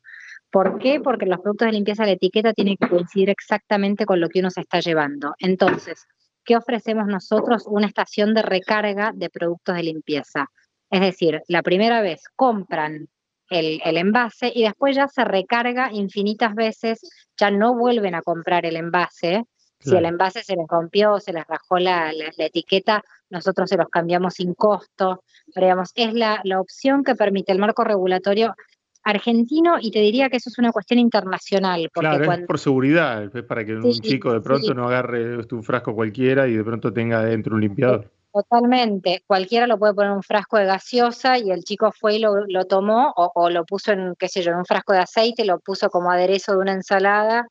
¿Por 0.50 0.78
qué? 0.78 1.00
Porque 1.00 1.26
los 1.26 1.40
productos 1.40 1.66
de 1.66 1.73
limpieza, 1.73 2.04
la 2.04 2.12
etiqueta 2.12 2.52
tiene 2.52 2.76
que 2.76 2.88
coincidir 2.88 3.30
exactamente 3.30 4.04
con 4.04 4.21
lo 4.21 4.28
que 4.28 4.40
uno 4.40 4.50
se 4.50 4.62
está 4.62 4.80
llevando. 4.80 5.35
Entonces, 5.38 6.07
¿qué 6.45 6.57
ofrecemos 6.57 7.07
nosotros? 7.07 7.64
Una 7.66 7.87
estación 7.87 8.35
de 8.35 8.42
recarga 8.42 9.12
de 9.14 9.30
productos 9.30 9.76
de 9.76 9.83
limpieza. 9.85 10.47
Es 10.90 11.00
decir, 11.00 11.42
la 11.47 11.62
primera 11.62 12.02
vez 12.02 12.23
compran 12.35 13.09
el, 13.50 13.97
envase 13.97 14.50
y 14.54 14.62
después 14.62 14.97
ya 14.97 15.09
se 15.09 15.25
recarga 15.25 15.90
infinitas 15.92 16.54
veces, 16.54 17.00
ya 17.37 17.50
no 17.50 17.75
vuelven 17.75 18.14
a 18.14 18.23
comprar 18.23 18.64
el 18.64 18.76
envase. 18.76 19.45
Si 19.80 19.97
el 19.97 20.04
envase 20.04 20.42
se 20.42 20.57
les 20.57 20.66
rompió, 20.69 21.21
se 21.21 21.33
les 21.33 21.47
rajó 21.47 21.78
la, 21.78 22.12
etiqueta, 22.38 23.02
nosotros 23.30 23.69
se 23.69 23.78
los 23.78 23.88
cambiamos 23.88 24.35
sin 24.35 24.52
costo. 24.54 25.25
Pero 25.54 25.66
digamos, 25.66 25.90
es 25.95 26.12
la, 26.12 26.42
opción 26.61 27.02
que 27.02 27.14
permite 27.14 27.50
el 27.52 27.59
marco 27.59 27.83
regulatorio 27.83 28.54
argentino 29.02 29.78
y 29.80 29.90
te 29.90 30.00
diría 30.00 30.28
que 30.28 30.37
eso 30.37 30.50
es 30.50 30.59
una 30.59 30.71
cuestión 30.71 31.00
internacional. 31.00 31.88
Porque 31.95 32.11
claro, 32.11 32.33
es 32.33 32.47
por 32.47 32.59
seguridad, 32.59 33.35
es 33.35 33.45
para 33.45 33.64
que 33.64 33.75
un 33.75 33.90
chico 33.92 34.35
de 34.35 34.42
pronto 34.42 34.75
no 34.75 34.87
agarre 34.87 35.38
un 35.38 35.62
frasco 35.62 35.95
cualquiera 35.95 36.47
y 36.47 36.54
de 36.54 36.62
pronto 36.62 36.92
tenga 36.92 37.25
dentro 37.25 37.54
un 37.54 37.62
limpiador. 37.62 38.11
Totalmente. 38.32 39.25
Cualquiera 39.26 39.66
lo 39.66 39.78
puede 39.78 39.94
poner 39.94 40.10
en 40.10 40.16
un 40.18 40.22
frasco 40.22 40.56
de 40.56 40.64
gaseosa 40.64 41.38
y 41.38 41.50
el 41.50 41.64
chico 41.64 41.90
fue 41.92 42.16
y 42.16 42.18
lo, 42.20 42.46
lo 42.46 42.64
tomó 42.64 43.12
o, 43.16 43.50
lo 43.50 43.64
puso 43.64 43.92
en, 43.92 44.14
qué 44.18 44.28
sé 44.28 44.42
yo, 44.42 44.52
en 44.52 44.58
un 44.58 44.64
frasco 44.64 44.92
de 44.92 45.00
aceite, 45.00 45.44
lo 45.44 45.58
puso 45.58 45.90
como 45.90 46.10
aderezo 46.10 46.52
de 46.52 46.58
una 46.58 46.72
ensalada 46.72 47.49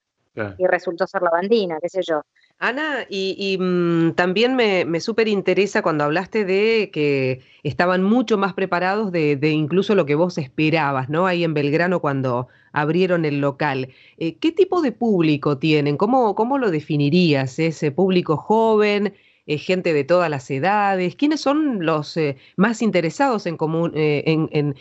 y 0.58 0.66
resultó 0.68 1.06
ser 1.06 1.22
lavandina, 1.22 1.80
qué 1.82 1.90
sé 1.90 2.02
yo. 2.02 2.22
Ana, 2.60 3.06
y, 3.10 3.58
mm, 3.60 4.14
también 4.14 4.56
me, 4.56 4.86
me 4.86 5.00
súper 5.00 5.28
interesa 5.28 5.82
cuando 5.82 6.04
hablaste 6.04 6.44
de 6.44 6.92
que 6.92 7.42
estaban 7.64 8.04
mucho 8.04 8.38
más 8.38 8.54
preparados 8.54 9.12
de, 9.12 9.38
incluso 9.50 9.96
lo 9.96 10.06
que 10.06 10.16
vos 10.16 10.38
esperabas, 10.38 11.10
¿no? 11.10 11.26
Ahí 11.26 11.44
en 11.44 11.54
Belgrano 11.54 12.02
cuando 12.02 12.48
abrieron 12.74 13.26
el 13.26 13.40
local. 13.42 13.90
Eh, 14.18 14.38
¿Qué 14.38 14.52
tipo 14.52 14.82
de 14.82 14.92
público 14.92 15.58
tienen? 15.58 15.98
¿Cómo, 15.98 16.36
cómo 16.36 16.58
lo 16.58 16.70
definirías? 16.70 17.60
¿Ese 17.60 17.92
público 17.92 18.38
joven? 18.38 19.14
Eh, 19.50 19.58
gente 19.58 19.94
de 19.94 20.04
todas 20.04 20.30
las 20.30 20.48
edades? 20.52 21.16
¿Quiénes 21.16 21.42
son 21.42 21.84
los 21.84 22.16
eh, 22.18 22.38
más 22.56 22.84
interesados 22.84 23.48
en, 23.48 23.58
eh, 23.96 24.74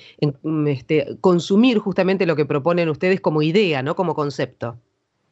mm, 0.43 0.67
este, 0.67 1.17
consumir 1.23 1.79
justamente 1.79 2.27
lo 2.27 2.37
que 2.37 2.45
proponen 2.45 2.91
ustedes 2.91 3.23
como 3.23 3.41
idea, 3.41 3.83
¿no? 3.83 3.97
como 3.97 4.15
concepto? 4.15 4.77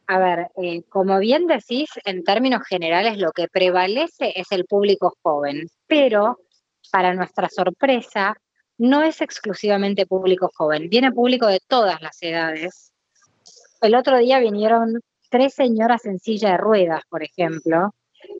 A 0.07 0.17
ver, 0.17 0.47
como 0.89 1.19
bien 1.19 1.45
decís, 1.45 1.87
en 2.03 2.23
términos 2.23 2.63
generales 2.67 3.19
lo 3.19 3.31
que 3.31 3.47
prevalece 3.47 4.33
es 4.35 4.51
el 4.51 4.65
público 4.65 5.15
joven, 5.21 5.67
pero 5.85 6.39
para 6.91 7.13
nuestra 7.13 7.47
sorpresa, 7.47 8.33
no 8.79 9.03
es 9.03 9.21
exclusivamente 9.21 10.07
público 10.07 10.49
joven, 10.55 10.89
viene 10.89 11.11
público 11.11 11.45
de 11.45 11.59
todas 11.67 12.01
las 12.01 12.17
edades. 12.23 12.91
El 13.81 13.93
otro 13.93 14.17
día 14.17 14.39
vinieron 14.39 14.99
tres 15.29 15.53
señoras 15.53 16.05
en 16.05 16.17
silla 16.17 16.53
de 16.53 16.57
ruedas, 16.57 17.03
por 17.07 17.21
ejemplo, 17.21 17.93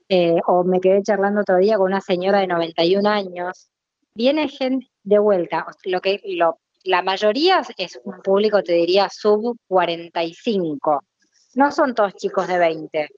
eh, 0.10 0.40
o 0.48 0.64
me 0.64 0.80
quedé 0.80 1.04
charlando 1.04 1.42
otro 1.42 1.58
día 1.58 1.78
con 1.78 1.88
una 1.88 2.02
señora 2.02 2.40
de 2.40 2.48
91 2.48 3.10
años, 3.10 3.70
viene 4.14 4.48
gente 4.48 4.88
de 5.04 5.20
vuelta, 5.20 5.66
lo 5.86 6.02
que 6.02 6.22
lo, 6.26 6.60
la 6.84 7.02
mayoría 7.02 7.62
es 7.78 8.00
un 8.04 8.22
público, 8.22 8.64
te 8.64 8.74
diría, 8.74 9.10
sub 9.10 9.58
45, 9.68 11.04
no 11.56 11.72
son 11.72 11.94
todos 11.94 12.16
chicos 12.16 12.48
de 12.48 12.58
20, 12.58 13.10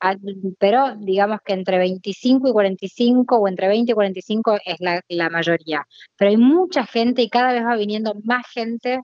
ah, 0.00 0.16
pero 0.58 0.96
digamos 0.96 1.40
que 1.44 1.52
entre 1.52 1.78
25 1.78 2.48
y 2.48 2.52
45 2.52 3.36
o 3.36 3.48
entre 3.48 3.68
20 3.68 3.92
y 3.92 3.94
45 3.94 4.58
es 4.64 4.76
la, 4.80 5.00
la 5.08 5.30
mayoría, 5.30 5.86
pero 6.16 6.30
hay 6.30 6.36
mucha 6.36 6.86
gente 6.86 7.22
y 7.22 7.28
cada 7.28 7.52
vez 7.52 7.64
va 7.64 7.76
viniendo 7.76 8.14
más 8.24 8.44
gente 8.52 9.00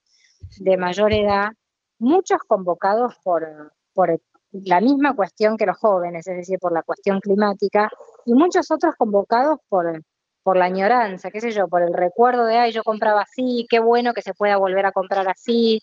de 0.59 0.77
mayor 0.77 1.13
edad, 1.13 1.51
muchos 1.99 2.39
convocados 2.47 3.15
por, 3.23 3.73
por 3.93 4.21
la 4.65 4.81
misma 4.81 5.15
cuestión 5.15 5.57
que 5.57 5.67
los 5.67 5.79
jóvenes, 5.79 6.27
es 6.27 6.37
decir, 6.37 6.59
por 6.59 6.73
la 6.73 6.83
cuestión 6.83 7.21
climática, 7.21 7.91
y 8.25 8.35
muchos 8.35 8.71
otros 8.71 8.95
convocados 8.97 9.59
por, 9.69 10.03
por 10.43 10.57
la 10.57 10.67
añoranza, 10.67 11.31
qué 11.31 11.41
sé 11.41 11.51
yo, 11.53 11.69
por 11.69 11.83
el 11.83 11.93
recuerdo 11.93 12.47
de, 12.47 12.57
ay, 12.59 12.73
yo 12.73 12.83
compraba 12.83 13.23
así, 13.23 13.67
qué 13.69 13.81
bueno 13.81 14.15
que 14.15 14.23
se 14.23 14.35
pueda 14.35 14.57
volver 14.57 14.87
a 14.87 14.93
comprar 14.93 15.29
así. 15.29 15.81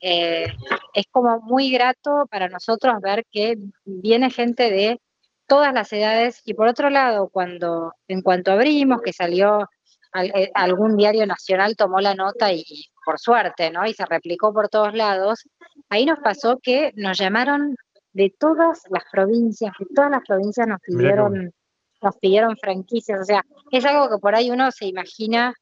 Eh, 0.00 0.46
es 0.92 1.06
como 1.10 1.40
muy 1.40 1.70
grato 1.70 2.26
para 2.30 2.48
nosotros 2.48 2.94
ver 3.00 3.24
que 3.30 3.56
viene 3.84 4.30
gente 4.30 4.70
de 4.70 5.00
todas 5.46 5.72
las 5.72 5.92
edades 5.92 6.42
y 6.44 6.54
por 6.54 6.68
otro 6.68 6.90
lado, 6.90 7.28
cuando 7.28 7.92
en 8.08 8.22
cuanto 8.22 8.52
abrimos, 8.52 9.00
que 9.02 9.12
salió 9.12 9.68
eh, 10.14 10.50
algún 10.54 10.96
diario 10.96 11.26
nacional 11.26 11.76
tomó 11.76 12.00
la 12.00 12.14
nota 12.14 12.52
y 12.52 12.64
por 13.04 13.18
suerte, 13.18 13.70
¿no? 13.70 13.84
Y 13.86 13.94
se 13.94 14.06
replicó 14.06 14.52
por 14.52 14.68
todos 14.68 14.94
lados, 14.94 15.44
ahí 15.88 16.06
nos 16.06 16.20
pasó 16.20 16.58
que 16.62 16.92
nos 16.96 17.18
llamaron 17.18 17.76
de 18.14 18.34
todas 18.38 18.82
las 18.90 19.04
provincias, 19.12 19.72
de 19.78 19.86
todas 19.94 20.10
las 20.10 20.22
provincias 20.26 20.66
nos 20.66 20.80
pidieron, 20.80 21.52
nos 22.00 22.16
pidieron 22.18 22.56
franquicias, 22.56 23.20
o 23.20 23.24
sea, 23.24 23.44
es 23.70 23.84
algo 23.84 24.08
que 24.08 24.18
por 24.18 24.34
ahí 24.34 24.50
uno 24.50 24.70
se 24.70 24.86
imagina, 24.86 25.52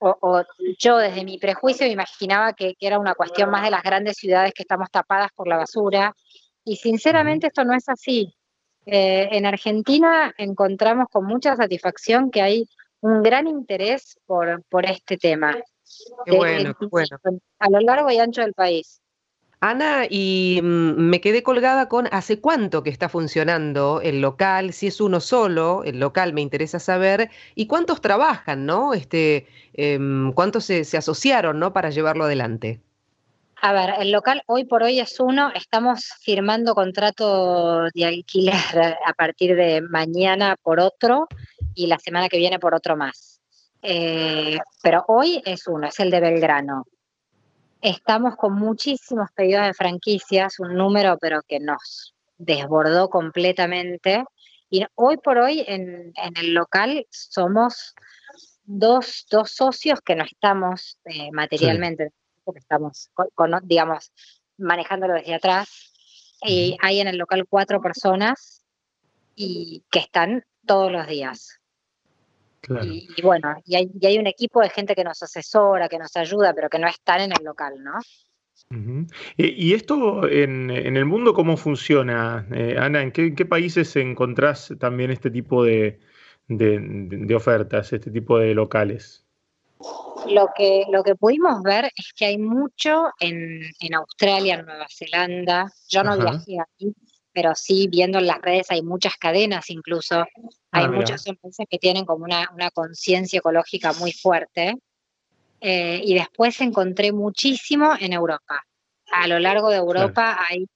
o, 0.00 0.42
yo 0.78 0.98
desde 0.98 1.24
mi 1.24 1.38
prejuicio 1.38 1.86
imaginaba 1.88 2.52
que, 2.52 2.76
era 2.78 3.00
una 3.00 3.14
cuestión 3.14 3.50
más 3.50 3.64
de 3.64 3.72
las 3.72 3.82
grandes 3.82 4.16
ciudades 4.16 4.52
que 4.54 4.62
estamos 4.62 4.88
tapadas 4.90 5.30
por 5.34 5.48
la 5.48 5.56
basura, 5.56 6.14
y 6.64 6.76
sinceramente 6.76 7.48
esto 7.48 7.64
no 7.64 7.74
es 7.74 7.88
así. 7.88 8.32
Eh, 8.86 9.28
en 9.32 9.44
Argentina 9.44 10.32
encontramos 10.38 11.08
con 11.10 11.24
mucha 11.24 11.56
satisfacción 11.56 12.30
que 12.30 12.42
hay 12.42 12.68
un 13.00 13.22
gran 13.22 13.48
interés 13.48 14.18
por, 14.24 14.62
por 14.68 14.86
este 14.86 15.16
tema. 15.16 15.56
bueno, 16.26 16.74
bueno. 16.90 17.18
A 17.58 17.70
lo 17.70 17.80
largo 17.80 18.10
y 18.10 18.18
ancho 18.18 18.42
del 18.42 18.54
país. 18.54 19.00
Ana, 19.60 20.06
y 20.08 20.60
mm, 20.62 20.94
me 20.96 21.20
quedé 21.20 21.42
colgada 21.42 21.88
con 21.88 22.08
hace 22.12 22.40
cuánto 22.40 22.84
que 22.84 22.90
está 22.90 23.08
funcionando 23.08 24.00
el 24.02 24.20
local, 24.20 24.72
si 24.72 24.86
es 24.86 25.00
uno 25.00 25.18
solo, 25.20 25.82
el 25.84 25.98
local 25.98 26.32
me 26.32 26.42
interesa 26.42 26.78
saber, 26.78 27.30
y 27.56 27.66
cuántos 27.66 28.00
trabajan, 28.00 28.66
¿no? 28.66 28.94
Este, 28.94 29.48
em, 29.72 30.32
cuántos 30.32 30.64
se, 30.64 30.96
asociaron, 30.96 31.58
¿no? 31.58 31.72
Para 31.72 31.90
llevarlo 31.90 32.24
adelante. 32.24 32.80
A 33.60 33.72
ver, 33.72 33.94
el 33.98 34.12
local 34.12 34.42
hoy 34.46 34.64
por 34.64 34.84
hoy 34.84 35.00
es 35.00 35.18
uno, 35.18 35.50
estamos 35.52 36.04
firmando 36.22 36.76
contrato 36.76 37.88
de 37.92 38.04
alquiler 38.04 38.54
a 39.04 39.12
partir 39.14 39.56
de 39.56 39.80
mañana 39.80 40.54
por 40.62 40.78
otro 40.78 41.26
y 41.74 41.88
la 41.88 41.98
semana 41.98 42.28
que 42.28 42.38
viene 42.38 42.60
por 42.60 42.74
otro 42.74 42.96
más. 42.96 43.40
Eh, 43.82 44.58
pero 44.80 45.04
hoy 45.08 45.42
es 45.44 45.66
uno, 45.66 45.88
es 45.88 45.98
el 45.98 46.10
de 46.10 46.20
Belgrano. 46.20 46.86
Estamos 47.80 48.34
con 48.36 48.54
muchísimos 48.54 49.30
pedidos 49.32 49.66
de 49.66 49.74
franquicias, 49.74 50.58
un 50.58 50.74
número 50.74 51.16
pero 51.20 51.42
que 51.46 51.60
nos 51.60 52.14
desbordó 52.36 53.08
completamente. 53.08 54.24
Y 54.68 54.84
hoy 54.96 55.16
por 55.18 55.38
hoy 55.38 55.64
en, 55.66 56.12
el 56.36 56.54
local 56.54 57.06
somos 57.10 57.94
dos, 58.64 59.26
dos, 59.30 59.52
socios 59.52 60.00
que 60.00 60.16
no 60.16 60.24
estamos 60.24 60.98
eh, 61.04 61.30
materialmente, 61.32 62.10
que 62.44 62.58
estamos, 62.58 63.10
digamos, 63.62 64.12
manejándolo 64.56 65.14
desde 65.14 65.34
atrás. 65.34 65.92
Y 66.42 66.76
hay 66.82 67.00
en 67.00 67.08
el 67.08 67.16
local 67.16 67.46
cuatro 67.48 67.80
personas 67.80 68.64
y 69.36 69.84
que 69.90 70.00
están 70.00 70.44
todos 70.66 70.90
los 70.90 71.06
días. 71.06 71.57
Y, 72.84 73.22
bueno, 73.22 73.54
y 73.64 73.76
hay, 73.76 73.90
y 74.00 74.06
hay, 74.06 74.18
un 74.18 74.26
equipo 74.26 74.60
de 74.60 74.68
gente 74.68 74.94
que 74.94 75.04
nos 75.04 75.22
asesora, 75.22 75.88
que 75.88 75.98
nos 75.98 76.14
ayuda, 76.16 76.52
pero 76.54 76.68
que 76.68 76.78
no 76.78 76.88
están 76.88 77.20
en 77.20 77.32
el 77.32 77.44
local, 77.44 77.82
¿no? 77.82 77.92
¿Y 79.36 79.72
esto 79.72 80.28
en, 80.28 80.70
el 80.70 81.04
mundo 81.06 81.32
cómo 81.32 81.56
funciona, 81.56 82.46
eh, 82.52 82.76
Ana? 82.78 83.02
¿En 83.02 83.12
qué, 83.12 83.46
países 83.46 83.96
encontrás 83.96 84.74
también 84.78 85.10
este 85.10 85.30
tipo 85.30 85.64
de, 85.64 85.98
ofertas, 87.34 87.92
este 87.92 88.10
tipo 88.10 88.38
de 88.38 88.54
locales? 88.54 89.24
Lo 90.28 90.50
que, 90.54 90.84
lo 90.90 91.02
que 91.02 91.14
pudimos 91.14 91.62
ver 91.62 91.86
es 91.96 92.12
que 92.14 92.26
hay 92.26 92.38
mucho 92.38 93.06
en, 93.20 93.62
Australia, 93.94 94.56
en 94.56 94.66
Nueva 94.66 94.86
Zelanda. 94.90 95.72
Yo 95.88 96.02
no 96.02 96.18
viajé 96.18 96.60
aquí, 96.60 96.94
pero 97.38 97.54
sí 97.54 97.86
viendo 97.88 98.18
en 98.18 98.26
las 98.26 98.42
redes 98.42 98.68
hay 98.72 98.82
muchas 98.82 99.16
cadenas 99.16 99.70
incluso. 99.70 100.26
Hay 100.72 100.86
ah, 100.86 100.88
muchas 100.88 101.24
empresas 101.28 101.66
que 101.70 101.78
tienen 101.78 102.04
como 102.04 102.24
una, 102.24 102.50
una 102.52 102.72
conciencia 102.72 103.38
ecológica 103.38 103.92
muy 103.92 104.10
fuerte. 104.10 104.74
Eh, 105.60 106.00
y 106.02 106.14
después 106.14 106.60
encontré 106.60 107.12
muchísimo 107.12 107.92
en 108.00 108.12
Europa. 108.12 108.66
A 109.12 109.28
lo 109.28 109.38
largo 109.38 109.70
de 109.70 109.76
Europa 109.76 110.36
hay, 110.48 110.66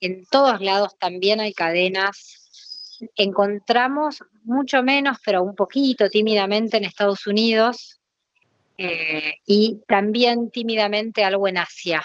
en 0.00 0.26
todos 0.26 0.60
lados 0.60 0.98
también 0.98 1.40
hay 1.40 1.54
cadenas. 1.54 2.98
Encontramos 3.16 4.22
mucho 4.44 4.82
menos, 4.82 5.16
pero 5.24 5.42
un 5.42 5.54
poquito 5.54 6.10
tímidamente 6.10 6.76
en 6.76 6.84
Estados 6.84 7.26
Unidos 7.26 7.98
eh, 8.76 9.36
y 9.46 9.80
también 9.88 10.50
tímidamente 10.50 11.24
algo 11.24 11.48
en 11.48 11.56
Asia. 11.56 12.02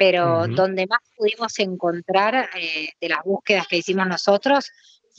Pero 0.00 0.48
donde 0.48 0.86
más 0.86 1.00
pudimos 1.14 1.58
encontrar 1.58 2.48
eh, 2.56 2.88
de 2.98 3.08
las 3.10 3.22
búsquedas 3.22 3.68
que 3.68 3.76
hicimos 3.76 4.06
nosotros 4.06 4.70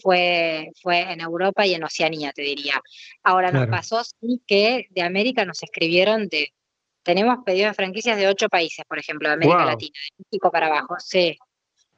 fue, 0.02 0.72
fue 0.82 1.02
en 1.02 1.22
Europa 1.22 1.68
y 1.68 1.76
en 1.76 1.84
Oceanía, 1.84 2.32
te 2.32 2.42
diría. 2.42 2.82
Ahora 3.22 3.52
nos 3.52 3.68
pasó 3.68 4.04
sí 4.04 4.42
que 4.48 4.88
de 4.90 5.04
América 5.04 5.46
nos 5.46 5.62
escribieron 5.62 6.28
de, 6.30 6.52
tenemos 7.04 7.38
pedidos 7.46 7.70
de 7.70 7.74
franquicias 7.76 8.18
de 8.18 8.28
ocho 8.28 8.50
países, 8.50 8.84
por 8.86 8.98
ejemplo, 8.98 9.28
de 9.28 9.36
América 9.36 9.66
Latina, 9.66 9.92
de 10.18 10.26
México 10.32 10.52
para 10.52 10.66
abajo, 10.66 10.96
sí. 10.98 11.38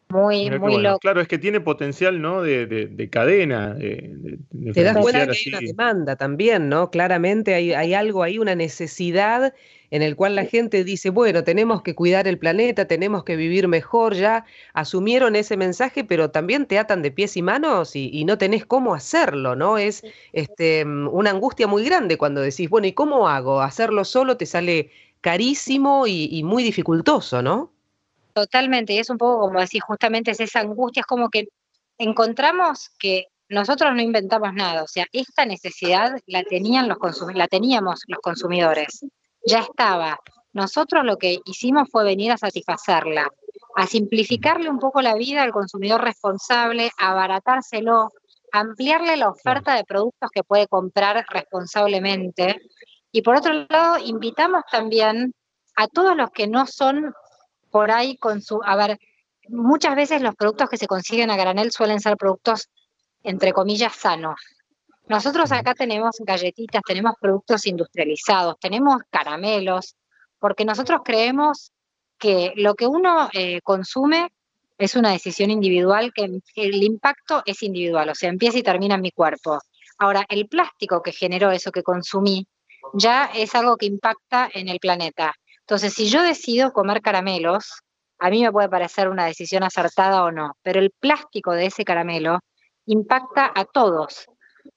Muy, 0.09 0.49
muy 0.59 0.81
loco. 0.81 0.99
Claro, 0.99 1.21
es 1.21 1.29
que 1.29 1.37
tiene 1.37 1.61
potencial, 1.61 2.21
¿no? 2.21 2.41
De, 2.41 2.65
de, 2.67 3.09
cadena. 3.09 3.75
De, 3.75 4.37
Te 4.73 4.83
das 4.83 4.97
cuenta 4.97 5.25
que 5.25 5.31
hay 5.31 5.43
una 5.47 5.59
demanda 5.61 6.15
también, 6.17 6.67
¿no? 6.67 6.91
Claramente 6.91 7.55
hay, 7.55 7.71
hay 7.71 7.93
algo 7.93 8.23
ahí, 8.23 8.39
una 8.39 8.55
necesidad 8.55 9.53
en 9.93 10.01
el 10.01 10.15
cual 10.15 10.35
la 10.35 10.45
gente 10.45 10.83
dice, 10.83 11.11
bueno, 11.11 11.43
tenemos 11.43 11.83
que 11.83 11.93
cuidar 11.93 12.27
el 12.27 12.39
planeta, 12.39 12.87
tenemos 12.87 13.23
que 13.23 13.35
vivir 13.35 13.67
mejor, 13.67 14.15
ya 14.15 14.43
asumieron 14.73 15.35
ese 15.35 15.55
mensaje, 15.55 16.03
pero 16.03 16.31
también 16.31 16.65
te 16.65 16.79
atan 16.79 17.03
de 17.03 17.11
pies 17.11 17.37
y 17.37 17.43
manos 17.43 17.95
y, 17.95 18.25
no 18.25 18.39
tenés 18.39 18.65
cómo 18.65 18.95
hacerlo, 18.95 19.55
¿no? 19.55 19.77
Es 19.77 20.03
este, 20.31 20.83
mm, 20.83 21.09
una 21.09 21.29
angustia 21.29 21.67
muy 21.67 21.83
grande 21.85 22.17
cuando 22.17 22.41
decís, 22.41 22.71
bueno, 22.71 22.87
¿y 22.87 22.93
cómo 22.93 23.29
hago? 23.29 23.61
Hacerlo 23.61 24.03
solo 24.03 24.35
te 24.35 24.47
sale 24.47 24.89
carísimo 25.21 26.07
y, 26.07 26.41
muy 26.43 26.63
dificultoso, 26.63 27.43
¿no? 27.43 27.71
Totalmente, 28.33 28.93
y 28.93 28.97
es 28.97 29.11
un 29.11 29.19
poco 29.19 29.41
como 29.41 29.59
decís, 29.59 29.83
justamente 29.83 30.31
es 30.31 30.39
esa 30.39 30.61
angustia, 30.61 31.01
es 31.01 31.05
como 31.05 31.29
que 31.29 31.49
encontramos 31.99 32.89
que 32.97 33.27
nosotros 33.47 33.93
no 33.93 34.01
inventamos 34.01 34.55
nada, 34.55 34.81
o 34.81 34.87
sea, 34.87 35.05
esta 35.13 35.45
necesidad 35.45 36.17
la 36.25 36.43
tenían 36.43 36.89
los 36.89 36.97
la 37.35 37.47
teníamos 37.47 38.01
los 38.07 38.19
consumidores 38.21 39.05
ya 39.45 39.59
estaba. 39.59 40.19
Nosotros 40.53 41.03
lo 41.03 41.17
que 41.17 41.39
hicimos 41.45 41.89
fue 41.91 42.03
venir 42.03 42.31
a 42.31 42.37
satisfacerla, 42.37 43.27
a 43.75 43.87
simplificarle 43.87 44.69
un 44.69 44.79
poco 44.79 45.01
la 45.01 45.15
vida 45.15 45.43
al 45.43 45.51
consumidor 45.51 46.01
responsable, 46.01 46.91
a 46.97 47.11
abaratárselo, 47.11 48.11
ampliarle 48.51 49.17
la 49.17 49.29
oferta 49.29 49.75
de 49.75 49.83
productos 49.83 50.29
que 50.31 50.43
puede 50.43 50.67
comprar 50.67 51.25
responsablemente. 51.29 52.61
Y 53.11 53.23
por 53.23 53.35
otro 53.35 53.65
lado, 53.67 53.97
invitamos 53.97 54.61
también 54.71 55.33
a 55.75 55.87
todos 55.87 56.15
los 56.15 56.29
que 56.29 56.47
no 56.47 56.67
son 56.67 57.13
por 57.71 57.89
ahí 57.91 58.15
con 58.17 58.41
su... 58.41 58.61
A 58.63 58.75
ver, 58.75 58.99
muchas 59.49 59.95
veces 59.95 60.21
los 60.21 60.35
productos 60.35 60.69
que 60.69 60.77
se 60.77 60.87
consiguen 60.87 61.31
a 61.31 61.35
granel 61.35 61.71
suelen 61.71 61.99
ser 61.99 62.15
productos, 62.15 62.69
entre 63.23 63.53
comillas, 63.53 63.95
sanos. 63.95 64.39
Nosotros 65.07 65.51
acá 65.51 65.73
tenemos 65.73 66.15
galletitas, 66.19 66.81
tenemos 66.85 67.13
productos 67.19 67.65
industrializados, 67.67 68.55
tenemos 68.59 69.01
caramelos, 69.09 69.95
porque 70.39 70.65
nosotros 70.65 71.01
creemos 71.03 71.71
que 72.17 72.53
lo 72.55 72.75
que 72.75 72.87
uno 72.87 73.29
eh, 73.33 73.59
consume 73.61 74.29
es 74.77 74.95
una 74.95 75.11
decisión 75.11 75.51
individual, 75.51 76.11
que 76.13 76.39
el 76.55 76.83
impacto 76.83 77.43
es 77.45 77.61
individual, 77.63 78.09
o 78.09 78.15
sea, 78.15 78.29
empieza 78.29 78.57
y 78.57 78.63
termina 78.63 78.95
en 78.95 79.01
mi 79.01 79.11
cuerpo. 79.11 79.59
Ahora, 79.97 80.25
el 80.29 80.47
plástico 80.47 81.01
que 81.01 81.11
generó 81.11 81.51
eso 81.51 81.71
que 81.71 81.83
consumí 81.83 82.47
ya 82.93 83.25
es 83.25 83.55
algo 83.55 83.77
que 83.77 83.85
impacta 83.85 84.49
en 84.53 84.69
el 84.69 84.79
planeta. 84.79 85.33
Entonces, 85.61 85.93
si 85.93 86.09
yo 86.09 86.21
decido 86.23 86.73
comer 86.73 87.01
caramelos, 87.01 87.81
a 88.19 88.29
mí 88.29 88.41
me 88.41 88.51
puede 88.51 88.69
parecer 88.69 89.09
una 89.09 89.25
decisión 89.25 89.63
acertada 89.63 90.23
o 90.23 90.31
no, 90.31 90.57
pero 90.61 90.79
el 90.79 90.91
plástico 90.91 91.51
de 91.51 91.67
ese 91.67 91.85
caramelo 91.85 92.39
impacta 92.85 93.51
a 93.53 93.65
todos. 93.65 94.27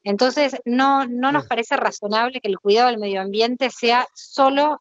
Entonces, 0.03 0.57
no, 0.65 1.07
no 1.07 1.33
nos 1.33 1.47
parece 1.47 1.77
razonable 1.77 2.41
que 2.41 2.49
el 2.49 2.59
cuidado 2.59 2.89
del 2.89 2.99
medio 2.99 3.21
ambiente 3.21 3.71
sea 3.71 4.07
solo 4.15 4.81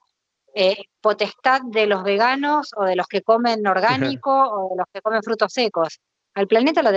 eh, 0.54 0.86
potestad 1.02 1.62
de 1.66 1.86
los 1.86 2.04
veganos 2.04 2.72
o 2.78 2.86
de 2.86 2.96
los 2.96 3.08
que 3.08 3.22
comen 3.22 3.66
orgánico 3.68 4.32
o 4.32 4.70
de 4.70 4.78
los 4.78 4.88
que 4.94 5.02
comen 5.02 5.22
frutos 5.24 5.52
secos. 5.54 6.00
Al 6.34 6.48
planeta 6.48 6.82
lo 6.82 6.92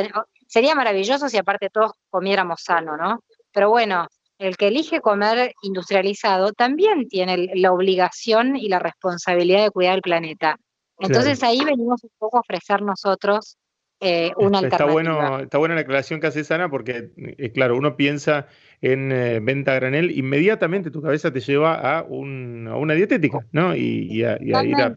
sería 0.47 0.75
maravilloso 0.75 1.29
si 1.29 1.37
aparte 1.37 1.71
todos 1.71 1.93
comiéramos 2.11 2.63
sano, 2.63 2.97
¿no? 2.97 3.23
Pero 3.53 3.71
bueno, 3.71 4.09
el 4.39 4.57
que 4.57 4.69
elige 4.69 5.01
comer 5.01 5.53
industrializado 5.63 6.53
también 6.53 7.09
tiene 7.09 7.51
la 7.55 7.73
obligación 7.73 8.57
y 8.57 8.69
la 8.69 8.79
responsabilidad 8.79 9.65
de 9.65 9.71
cuidar 9.71 9.97
el 9.97 10.03
planeta. 10.03 10.57
Entonces 10.99 11.43
ahí 11.43 11.65
venimos 11.65 12.03
un 12.05 12.11
poco 12.19 12.39
a 12.39 12.41
ofrecer 12.41 12.83
nosotros 12.83 13.57
eh, 14.01 14.33
una 14.37 14.61
está, 14.61 14.85
bueno, 14.85 15.41
está 15.41 15.59
buena 15.59 15.75
la 15.75 15.81
aclaración 15.81 16.21
que 16.21 16.29
hace 16.29 16.55
Ana 16.55 16.71
porque, 16.71 17.11
eh, 17.17 17.51
claro, 17.51 17.77
uno 17.77 17.97
piensa 17.97 18.47
en 18.81 19.11
eh, 19.11 19.41
venta 19.41 19.73
a 19.73 19.75
granel, 19.75 20.13
inmediatamente 20.13 20.93
tu 20.93 21.03
cabeza 21.03 21.33
te 21.33 21.41
lleva 21.41 21.75
a, 21.75 22.03
una 22.05 22.95
dietética, 22.95 23.45
¿no? 23.51 23.75
Y, 23.75 24.23
a, 24.23 24.39
ir 24.41 24.77
a 24.77 24.97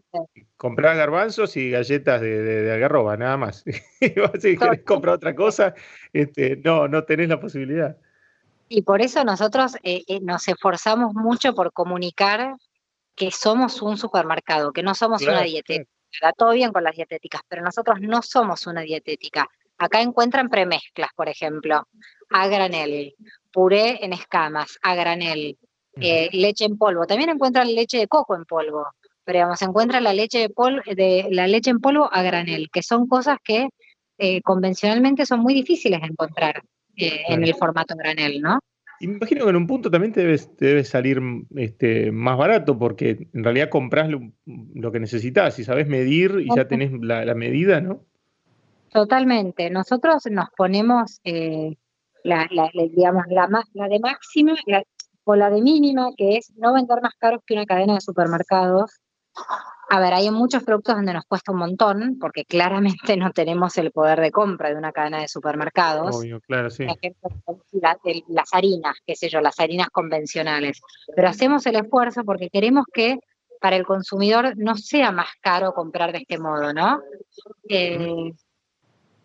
comprar 0.56 0.96
garbanzos 0.96 1.56
y 1.56 1.70
galletas 1.70 2.20
de, 2.20 2.42
de, 2.42 2.72
algarroba, 2.72 3.16
nada 3.16 3.36
más. 3.36 3.64
si 4.40 4.56
querés 4.56 4.82
comprar 4.84 5.16
otra 5.16 5.34
cosa, 5.34 5.74
este, 6.12 6.56
no, 6.64 6.86
no 6.86 7.02
tenés 7.02 7.28
la 7.28 7.40
posibilidad. 7.40 7.96
Y 8.68 8.82
por 8.82 9.02
eso 9.02 9.24
nosotros 9.24 9.76
nos 10.22 10.48
esforzamos 10.48 11.12
mucho 11.12 11.54
por 11.54 11.72
comunicar 11.72 12.54
que 13.16 13.32
somos 13.32 13.82
un 13.82 13.98
supermercado, 13.98 14.72
que 14.72 14.84
no 14.84 14.94
somos 14.94 15.22
una 15.22 15.42
dietética 15.42 15.90
da 16.20 16.32
todo 16.32 16.52
bien 16.52 16.72
con 16.72 16.84
las 16.84 16.96
dietéticas, 16.96 17.42
pero 17.48 17.62
nosotros 17.62 18.00
no 18.00 18.22
somos 18.22 18.66
una 18.66 18.82
dietética. 18.82 19.48
Acá 19.78 20.00
encuentran 20.00 20.48
premezclas, 20.48 21.10
por 21.16 21.28
ejemplo, 21.28 21.86
a 22.30 22.46
granel, 22.48 23.14
puré 23.50 24.04
en 24.04 24.12
escamas, 24.12 24.78
a 24.82 24.94
granel, 24.94 25.58
eh, 26.00 26.28
leche 26.32 26.64
en 26.64 26.78
polvo. 26.78 27.06
También 27.06 27.30
encuentran 27.30 27.74
leche 27.74 27.98
de 27.98 28.08
coco 28.08 28.34
en 28.34 28.44
polvo, 28.44 28.86
pero 29.24 29.40
vamos, 29.40 29.62
encuentran 29.62 30.04
la 30.04 30.12
leche, 30.12 30.38
de 30.38 30.50
polvo, 30.50 30.80
de, 30.86 31.28
la 31.30 31.46
leche 31.46 31.70
en 31.70 31.80
polvo 31.80 32.08
a 32.12 32.22
granel, 32.22 32.68
que 32.72 32.82
son 32.82 33.06
cosas 33.06 33.38
que 33.42 33.68
eh, 34.18 34.40
convencionalmente 34.42 35.26
son 35.26 35.40
muy 35.40 35.54
difíciles 35.54 36.00
de 36.00 36.06
encontrar 36.06 36.62
eh, 36.96 37.22
en 37.28 37.42
el 37.42 37.54
formato 37.54 37.94
granel, 37.96 38.40
¿no? 38.40 38.60
Imagino 39.02 39.44
que 39.44 39.50
en 39.50 39.56
un 39.56 39.66
punto 39.66 39.90
también 39.90 40.12
te 40.12 40.20
debe, 40.20 40.84
salir 40.84 41.20
este, 41.56 42.12
más 42.12 42.38
barato 42.38 42.78
porque 42.78 43.28
en 43.34 43.42
realidad 43.42 43.68
compras 43.68 44.08
lo, 44.08 44.92
que 44.92 45.00
necesitas 45.00 45.58
y 45.58 45.64
sabes 45.64 45.88
medir 45.88 46.38
y 46.40 46.54
ya 46.54 46.68
tenés 46.68 46.92
la, 47.00 47.34
medida, 47.34 47.80
¿no? 47.80 48.04
Totalmente. 48.92 49.70
Nosotros 49.70 50.24
nos 50.30 50.50
ponemos 50.56 51.20
eh, 51.24 51.76
la, 52.22 52.48
digamos, 52.94 53.24
la, 53.28 53.48
la 53.74 53.88
de 53.88 53.98
máxima 53.98 54.54
o 55.24 55.34
la 55.34 55.50
de 55.50 55.62
mínima, 55.62 56.10
que 56.16 56.36
es 56.36 56.52
no 56.56 56.72
vender 56.72 57.02
más 57.02 57.14
caros 57.18 57.42
que 57.44 57.54
una 57.54 57.66
cadena 57.66 57.94
de 57.94 58.00
supermercados 58.00 59.00
a 59.94 60.00
ver, 60.00 60.14
hay 60.14 60.30
muchos 60.30 60.62
productos 60.62 60.94
donde 60.94 61.12
nos 61.12 61.26
cuesta 61.26 61.52
un 61.52 61.58
montón, 61.58 62.16
porque 62.18 62.46
claramente 62.46 63.14
no 63.18 63.30
tenemos 63.30 63.76
el 63.76 63.92
poder 63.92 64.22
de 64.22 64.30
compra 64.30 64.70
de 64.70 64.76
una 64.76 64.90
cadena 64.90 65.20
de 65.20 65.28
supermercados. 65.28 66.16
Obvio, 66.16 66.40
claro, 66.40 66.70
sí. 66.70 66.86
Por 66.86 66.96
ejemplo, 66.96 67.30
las 68.28 68.54
harinas, 68.54 68.96
qué 69.06 69.14
sé 69.14 69.28
yo, 69.28 69.42
las 69.42 69.60
harinas 69.60 69.88
convencionales. 69.90 70.80
Pero 71.14 71.28
hacemos 71.28 71.66
el 71.66 71.76
esfuerzo 71.76 72.24
porque 72.24 72.48
queremos 72.48 72.86
que 72.90 73.18
para 73.60 73.76
el 73.76 73.84
consumidor 73.84 74.54
no 74.56 74.76
sea 74.76 75.12
más 75.12 75.28
caro 75.42 75.74
comprar 75.74 76.12
de 76.12 76.20
este 76.20 76.38
modo, 76.38 76.72
¿no? 76.72 77.02
Eh, 77.68 78.32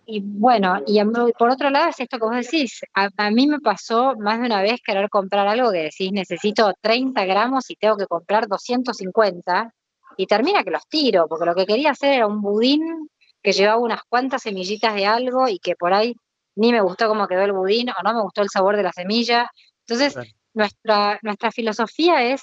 y 0.06 0.22
bueno, 0.22 0.82
y 0.86 1.00
por 1.40 1.50
otro 1.50 1.70
lado 1.70 1.92
es 1.92 2.00
esto 2.02 2.20
que 2.20 2.26
vos 2.26 2.36
decís, 2.36 2.82
a, 2.94 3.32
mí 3.32 3.48
me 3.48 3.62
pasó 3.62 4.16
más 4.18 4.42
de 4.42 4.48
una 4.48 4.62
vez 4.62 4.82
querer 4.86 5.10
comprar 5.10 5.48
algo 5.48 5.72
que 5.72 5.84
decís, 5.84 6.12
necesito 6.12 6.74
30 6.82 7.24
gramos 7.24 7.70
y 7.70 7.78
tengo 7.78 7.96
que 7.96 8.06
comprar 8.06 8.50
250, 8.50 9.74
y 10.18 10.26
termina 10.26 10.64
que 10.64 10.72
los 10.72 10.88
tiro, 10.88 11.28
porque 11.28 11.46
lo 11.46 11.56
que 11.56 11.66
quería 11.66 11.92
hacer 11.92 12.14
era 12.14 12.28
un 12.28 12.42
budín 12.42 13.10
que 13.42 13.54
llevaba 13.54 13.78
unas 13.78 14.02
cuantas 14.10 14.42
semillitas 14.42 14.96
de 14.96 15.06
algo 15.06 15.48
y 15.48 15.60
que 15.60 15.76
por 15.76 15.94
ahí 15.94 16.16
ni 16.56 16.72
me 16.72 16.82
gustó 16.82 17.08
cómo 17.08 17.28
quedó 17.28 17.44
el 17.44 17.54
budín 17.54 17.90
o 17.90 18.04
no 18.04 18.14
me 18.14 18.22
gustó 18.22 18.42
el 18.42 18.50
sabor 18.50 18.76
de 18.76 18.84
la 18.84 18.92
semilla. 18.92 19.50
Entonces, 19.88 20.18
nuestra, 20.54 21.20
nuestra 21.22 21.52
filosofía 21.52 22.24
es 22.34 22.42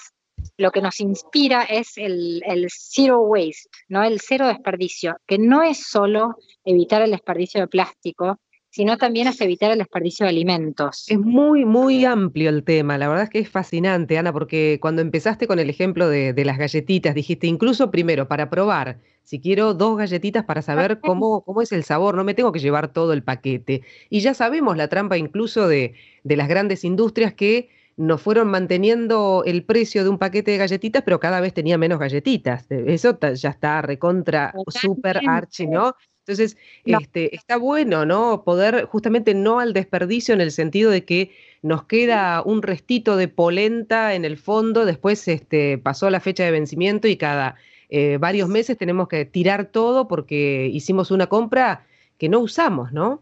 lo 0.57 0.71
que 0.71 0.81
nos 0.81 0.99
inspira 0.99 1.63
es 1.63 1.97
el, 1.97 2.41
zero 2.69 3.21
waste, 3.21 3.69
¿no? 3.87 4.03
El 4.03 4.19
cero 4.19 4.47
desperdicio, 4.47 5.17
que 5.25 5.37
no 5.37 5.61
es 5.61 5.87
solo 5.87 6.35
evitar 6.63 7.01
el 7.01 7.11
desperdicio 7.11 7.61
de 7.61 7.67
plástico, 7.67 8.39
sino 8.75 8.97
también 8.97 9.29
es 9.29 9.39
evitar 9.39 9.71
el 9.71 9.77
desperdicio 9.77 10.25
de 10.25 10.31
alimentos. 10.31 11.05
Es 11.07 11.17
muy, 11.17 11.63
muy 11.63 12.03
amplio 12.03 12.49
el 12.49 12.65
tema. 12.65 12.97
La 12.97 13.07
verdad 13.07 13.23
es 13.23 13.29
que 13.29 13.39
es 13.39 13.47
fascinante, 13.47 14.17
Ana, 14.17 14.33
porque 14.33 14.79
cuando 14.81 15.01
empezaste 15.01 15.47
con 15.47 15.59
el 15.59 15.69
ejemplo 15.69 16.09
de, 16.09 16.33
las 16.43 16.57
galletitas, 16.57 17.15
dijiste 17.15 17.47
incluso 17.47 17.89
primero 17.89 18.27
para 18.27 18.49
probar, 18.49 18.99
si 19.23 19.39
quiero 19.39 19.73
dos 19.73 19.97
galletitas 19.97 20.43
para 20.43 20.61
saber 20.61 20.99
cómo, 20.99 21.45
cómo 21.45 21.61
es 21.61 21.71
el 21.71 21.85
sabor, 21.85 22.15
no 22.15 22.25
me 22.25 22.33
tengo 22.33 22.51
que 22.51 22.59
llevar 22.59 22.91
todo 22.91 23.13
el 23.13 23.23
paquete. 23.23 23.81
Y 24.09 24.19
ya 24.19 24.33
sabemos 24.33 24.75
la 24.75 24.89
trampa 24.89 25.17
incluso 25.17 25.69
de, 25.69 25.93
de 26.25 26.35
las 26.35 26.49
grandes 26.49 26.83
industrias 26.83 27.33
que 27.33 27.69
nos 27.95 28.21
fueron 28.21 28.49
manteniendo 28.49 29.43
el 29.45 29.63
precio 29.63 30.03
de 30.03 30.09
un 30.09 30.17
paquete 30.17 30.51
de 30.51 30.57
galletitas, 30.57 31.01
pero 31.03 31.21
cada 31.21 31.39
vez 31.39 31.53
tenía 31.53 31.77
menos 31.77 31.97
galletitas. 31.97 32.65
Eso 32.69 33.17
ya 33.35 33.51
está 33.51 33.81
recontra, 33.81 34.53
super 34.67 35.21
archi, 35.25 35.65
¿no? 35.65 35.95
Entonces, 36.27 36.57
Este, 36.85 37.35
está 37.35 37.57
bueno, 37.57 38.05
¿no? 38.05 38.43
Poder 38.43 38.85
justamente 38.85 39.33
no 39.35 39.59
al 39.59 39.73
desperdicio 39.73 40.33
en 40.33 40.41
el 40.41 40.51
sentido 40.51 40.89
de 40.89 41.05
que 41.05 41.31
nos 41.61 41.83
queda 41.83 42.41
un 42.43 42.61
restito 42.63 43.15
de 43.15 43.27
polenta 43.27 44.15
en 44.15 44.25
el 44.25 44.37
fondo, 44.37 44.85
después 44.85 45.27
este, 45.27 45.77
pasó 45.77 46.09
la 46.09 46.19
fecha 46.19 46.43
de 46.43 46.51
vencimiento 46.51 47.07
y 47.07 47.17
cada 47.17 47.55
eh, 47.89 48.17
varios 48.19 48.49
meses 48.49 48.77
tenemos 48.77 49.07
que 49.07 49.25
tirar 49.25 49.65
todo 49.67 50.07
porque 50.07 50.69
hicimos 50.73 51.11
una 51.11 51.27
compra 51.27 51.85
que 52.17 52.29
no 52.29 52.39
usamos, 52.39 52.91
¿no? 52.91 53.21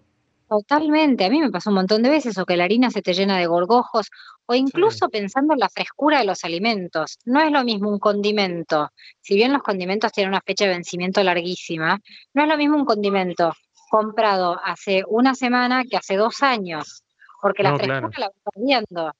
Totalmente, 0.53 1.25
a 1.25 1.31
mí 1.31 1.39
me 1.39 1.49
pasó 1.49 1.71
un 1.71 1.77
montón 1.77 2.03
de 2.03 2.11
veces, 2.11 2.37
o 2.37 2.45
que 2.45 2.55
la 2.55 2.65
harina 2.65 2.91
se 2.91 3.01
te 3.01 3.15
llena 3.15 3.39
de 3.39 3.47
gorgojos, 3.47 4.11
o 4.45 4.53
incluso 4.53 5.09
pensando 5.09 5.53
en 5.53 5.59
la 5.59 5.67
frescura 5.67 6.19
de 6.19 6.25
los 6.25 6.43
alimentos. 6.43 7.17
No 7.25 7.41
es 7.41 7.51
lo 7.51 7.63
mismo 7.63 7.89
un 7.89 7.97
condimento, 7.97 8.91
si 9.19 9.33
bien 9.33 9.51
los 9.51 9.63
condimentos 9.63 10.11
tienen 10.11 10.29
una 10.29 10.43
fecha 10.45 10.65
de 10.65 10.73
vencimiento 10.75 11.23
larguísima, 11.23 11.99
no 12.35 12.43
es 12.43 12.47
lo 12.47 12.55
mismo 12.55 12.77
un 12.77 12.85
condimento 12.85 13.51
comprado 13.89 14.59
hace 14.63 15.03
una 15.07 15.33
semana 15.33 15.85
que 15.89 15.97
hace 15.97 16.17
dos 16.17 16.43
años, 16.43 17.03
porque 17.41 17.63
la 17.63 17.75
frescura 17.75 18.19
la 18.19 18.27
va 18.27 18.51
perdiendo. 18.53 19.11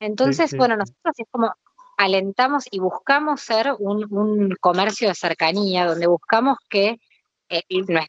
Entonces, 0.00 0.56
bueno, 0.56 0.74
nosotros 0.74 1.14
es 1.18 1.26
como 1.30 1.52
alentamos 1.98 2.64
y 2.70 2.78
buscamos 2.78 3.42
ser 3.42 3.74
un, 3.78 4.06
un 4.10 4.56
comercio 4.58 5.08
de 5.08 5.14
cercanía, 5.14 5.84
donde 5.84 6.06
buscamos 6.06 6.56
que 6.70 6.96
eh, 7.48 7.62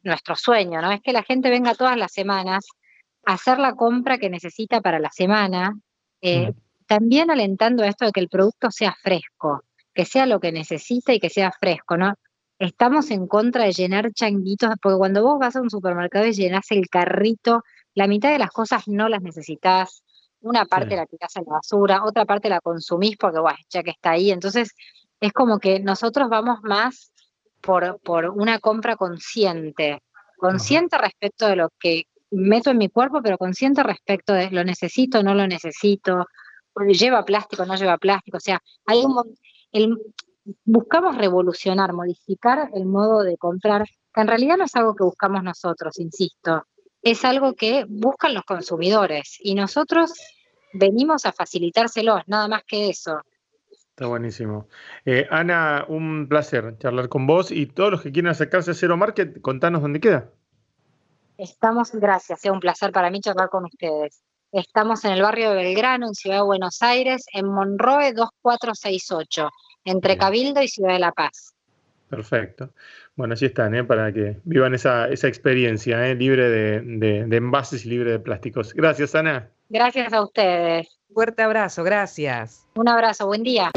nuestro 0.04 0.36
sueño, 0.36 0.82
¿no? 0.82 0.92
Es 0.92 1.02
que 1.02 1.14
la 1.14 1.24
gente 1.24 1.50
venga 1.50 1.76
todas 1.76 1.98
las 1.98 2.12
semanas 2.12 2.66
a 3.26 3.34
hacer 3.34 3.60
la 3.60 3.74
compra 3.76 4.18
que 4.18 4.30
necesita 4.30 4.82
para 4.82 5.00
la 5.00 5.12
semana, 5.12 5.74
eh, 6.22 6.54
también 6.88 7.32
alentando 7.32 7.84
esto 7.84 8.06
de 8.06 8.12
que 8.12 8.20
el 8.20 8.30
producto 8.30 8.72
sea 8.72 8.96
fresco, 9.02 9.64
que 9.94 10.06
sea 10.06 10.26
lo 10.26 10.40
que 10.40 10.52
necesita 10.52 11.14
y 11.14 11.20
que 11.20 11.30
sea 11.30 11.52
fresco, 11.52 11.98
¿no? 11.98 12.16
Estamos 12.58 13.12
en 13.12 13.28
contra 13.28 13.64
de 13.64 13.72
llenar 13.72 14.12
changuitos, 14.12 14.72
porque 14.82 14.98
cuando 14.98 15.24
vos 15.24 15.40
vas 15.40 15.56
a 15.56 15.62
un 15.62 15.70
supermercado 15.70 16.26
y 16.26 16.34
llenas 16.34 16.72
el 16.72 16.90
carrito, 16.90 17.64
la 17.94 18.08
mitad 18.08 18.32
de 18.32 18.40
las 18.40 18.52
cosas 18.52 18.88
no 18.88 19.08
las 19.08 19.22
necesitas, 19.22 20.04
una 20.42 20.66
parte 20.66 20.96
la 20.96 21.06
tirás 21.06 21.36
a 21.38 21.42
la 21.42 21.52
basura, 21.54 22.04
otra 22.04 22.26
parte 22.26 22.50
la 22.50 22.62
consumís 22.62 23.18
porque, 23.18 23.40
bueno, 23.40 23.58
ya 23.70 23.84
que 23.84 23.92
está 23.92 24.12
ahí. 24.12 24.32
Entonces, 24.32 24.74
es 25.20 25.34
como 25.34 25.60
que 25.60 25.80
nosotros 25.80 26.30
vamos 26.30 26.60
más 26.64 27.12
por, 27.62 28.00
por 28.00 28.26
una 28.30 28.60
compra 28.60 28.96
consciente, 28.96 30.02
consciente 30.38 30.98
respecto 30.98 31.48
de 31.48 31.56
lo 31.56 31.70
que 31.80 32.04
meto 32.32 32.70
en 32.72 32.78
mi 32.78 32.90
cuerpo, 32.90 33.22
pero 33.22 33.38
consciente 33.38 33.84
respecto 33.84 34.34
de 34.34 34.52
lo 34.52 34.64
necesito, 34.64 35.24
no 35.24 35.34
lo 35.34 35.48
necesito, 35.48 36.26
lleva 36.88 37.26
plástico, 37.26 37.66
no 37.66 37.76
lleva 37.76 37.98
plástico, 37.98 38.38
o 38.38 38.42
sea, 38.42 38.62
hay 38.86 39.04
un, 39.04 39.36
el, 39.72 39.98
buscamos 40.64 41.18
revolucionar, 41.18 41.94
modificar 41.94 42.70
el 42.74 42.86
modo 42.86 43.24
de 43.24 43.38
comprar, 43.38 43.86
que 44.14 44.22
en 44.22 44.28
realidad 44.28 44.58
no 44.58 44.66
es 44.66 44.76
algo 44.76 44.96
que 44.96 45.04
buscamos 45.04 45.44
nosotros, 45.44 46.00
insisto, 46.00 46.64
es 47.02 47.24
algo 47.26 47.54
que 47.54 47.86
buscan 47.88 48.34
los 48.34 48.44
consumidores 48.44 49.38
y 49.40 49.56
nosotros 49.56 50.14
venimos 50.74 51.26
a 51.26 51.32
facilitárselos, 51.32 52.22
nada 52.28 52.48
más 52.48 52.64
que 52.66 52.90
eso. 52.90 53.22
Está 54.00 54.08
buenísimo. 54.08 54.70
Eh, 55.04 55.28
Ana, 55.30 55.84
un 55.90 56.30
placer 56.30 56.78
charlar 56.78 57.10
con 57.10 57.28
vos 57.28 57.52
y 57.52 57.66
todos 57.66 57.92
los 57.92 58.02
que 58.02 58.14
quieran 58.14 58.32
acercarse 58.32 58.72
a 58.72 58.74
Cero 58.74 58.96
Market, 58.96 59.42
contanos 59.42 59.82
dónde 59.82 60.00
queda. 60.00 60.30
Estamos, 61.38 61.92
gracias, 61.92 62.46
es 62.46 62.50
un 62.50 62.62
placer 62.62 62.94
para 62.94 63.10
mí 63.10 63.20
charlar 63.20 63.50
con 63.50 63.66
ustedes. 63.66 64.24
Estamos 64.54 65.04
en 65.04 65.12
el 65.12 65.22
barrio 65.22 65.50
de 65.50 65.58
Belgrano, 65.58 66.08
en 66.08 66.14
Ciudad 66.14 66.38
de 66.38 66.44
Buenos 66.44 66.82
Aires, 66.82 67.26
en 67.34 67.48
Monroe 67.48 68.14
2468, 68.14 69.50
entre 69.84 70.18
Cabildo 70.18 70.62
y 70.62 70.70
Ciudad 70.70 70.94
de 70.94 71.00
La 71.00 71.12
Paz. 71.12 71.54
Perfecto. 72.10 72.70
Bueno, 73.18 73.34
así 73.34 73.48
están, 73.48 73.76
¿eh? 73.76 73.84
para 73.84 74.14
que 74.14 74.40
vivan 74.46 74.76
esa, 74.76 75.10
experiencia, 75.10 76.08
¿eh? 76.08 76.16
libre 76.16 76.48
de, 76.48 77.26
de 77.28 77.36
envases 77.36 77.86
y 77.86 77.90
libre 77.90 78.12
de 78.12 78.20
plásticos. 78.20 78.74
Gracias, 78.74 79.14
Ana. 79.14 79.50
Gracias 79.68 80.14
a 80.14 80.24
ustedes. 80.24 80.99
Fuerte 81.14 81.42
abrazo, 81.42 81.84
gracias. 81.84 82.68
Un 82.76 82.88
abrazo, 82.88 83.26
buen 83.26 83.44
día. 83.44 83.72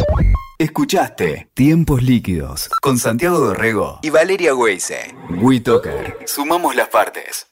Escuchaste 0.58 1.48
Tiempos 1.54 2.02
Líquidos 2.02 2.68
con 2.82 2.98
Santiago 2.98 3.38
Dorrego 3.38 3.98
y 4.02 4.10
Valeria 4.10 4.54
Weise. 4.54 5.14
WeToker. 5.40 6.18
Sumamos 6.26 6.76
las 6.76 6.88
partes. 6.88 7.51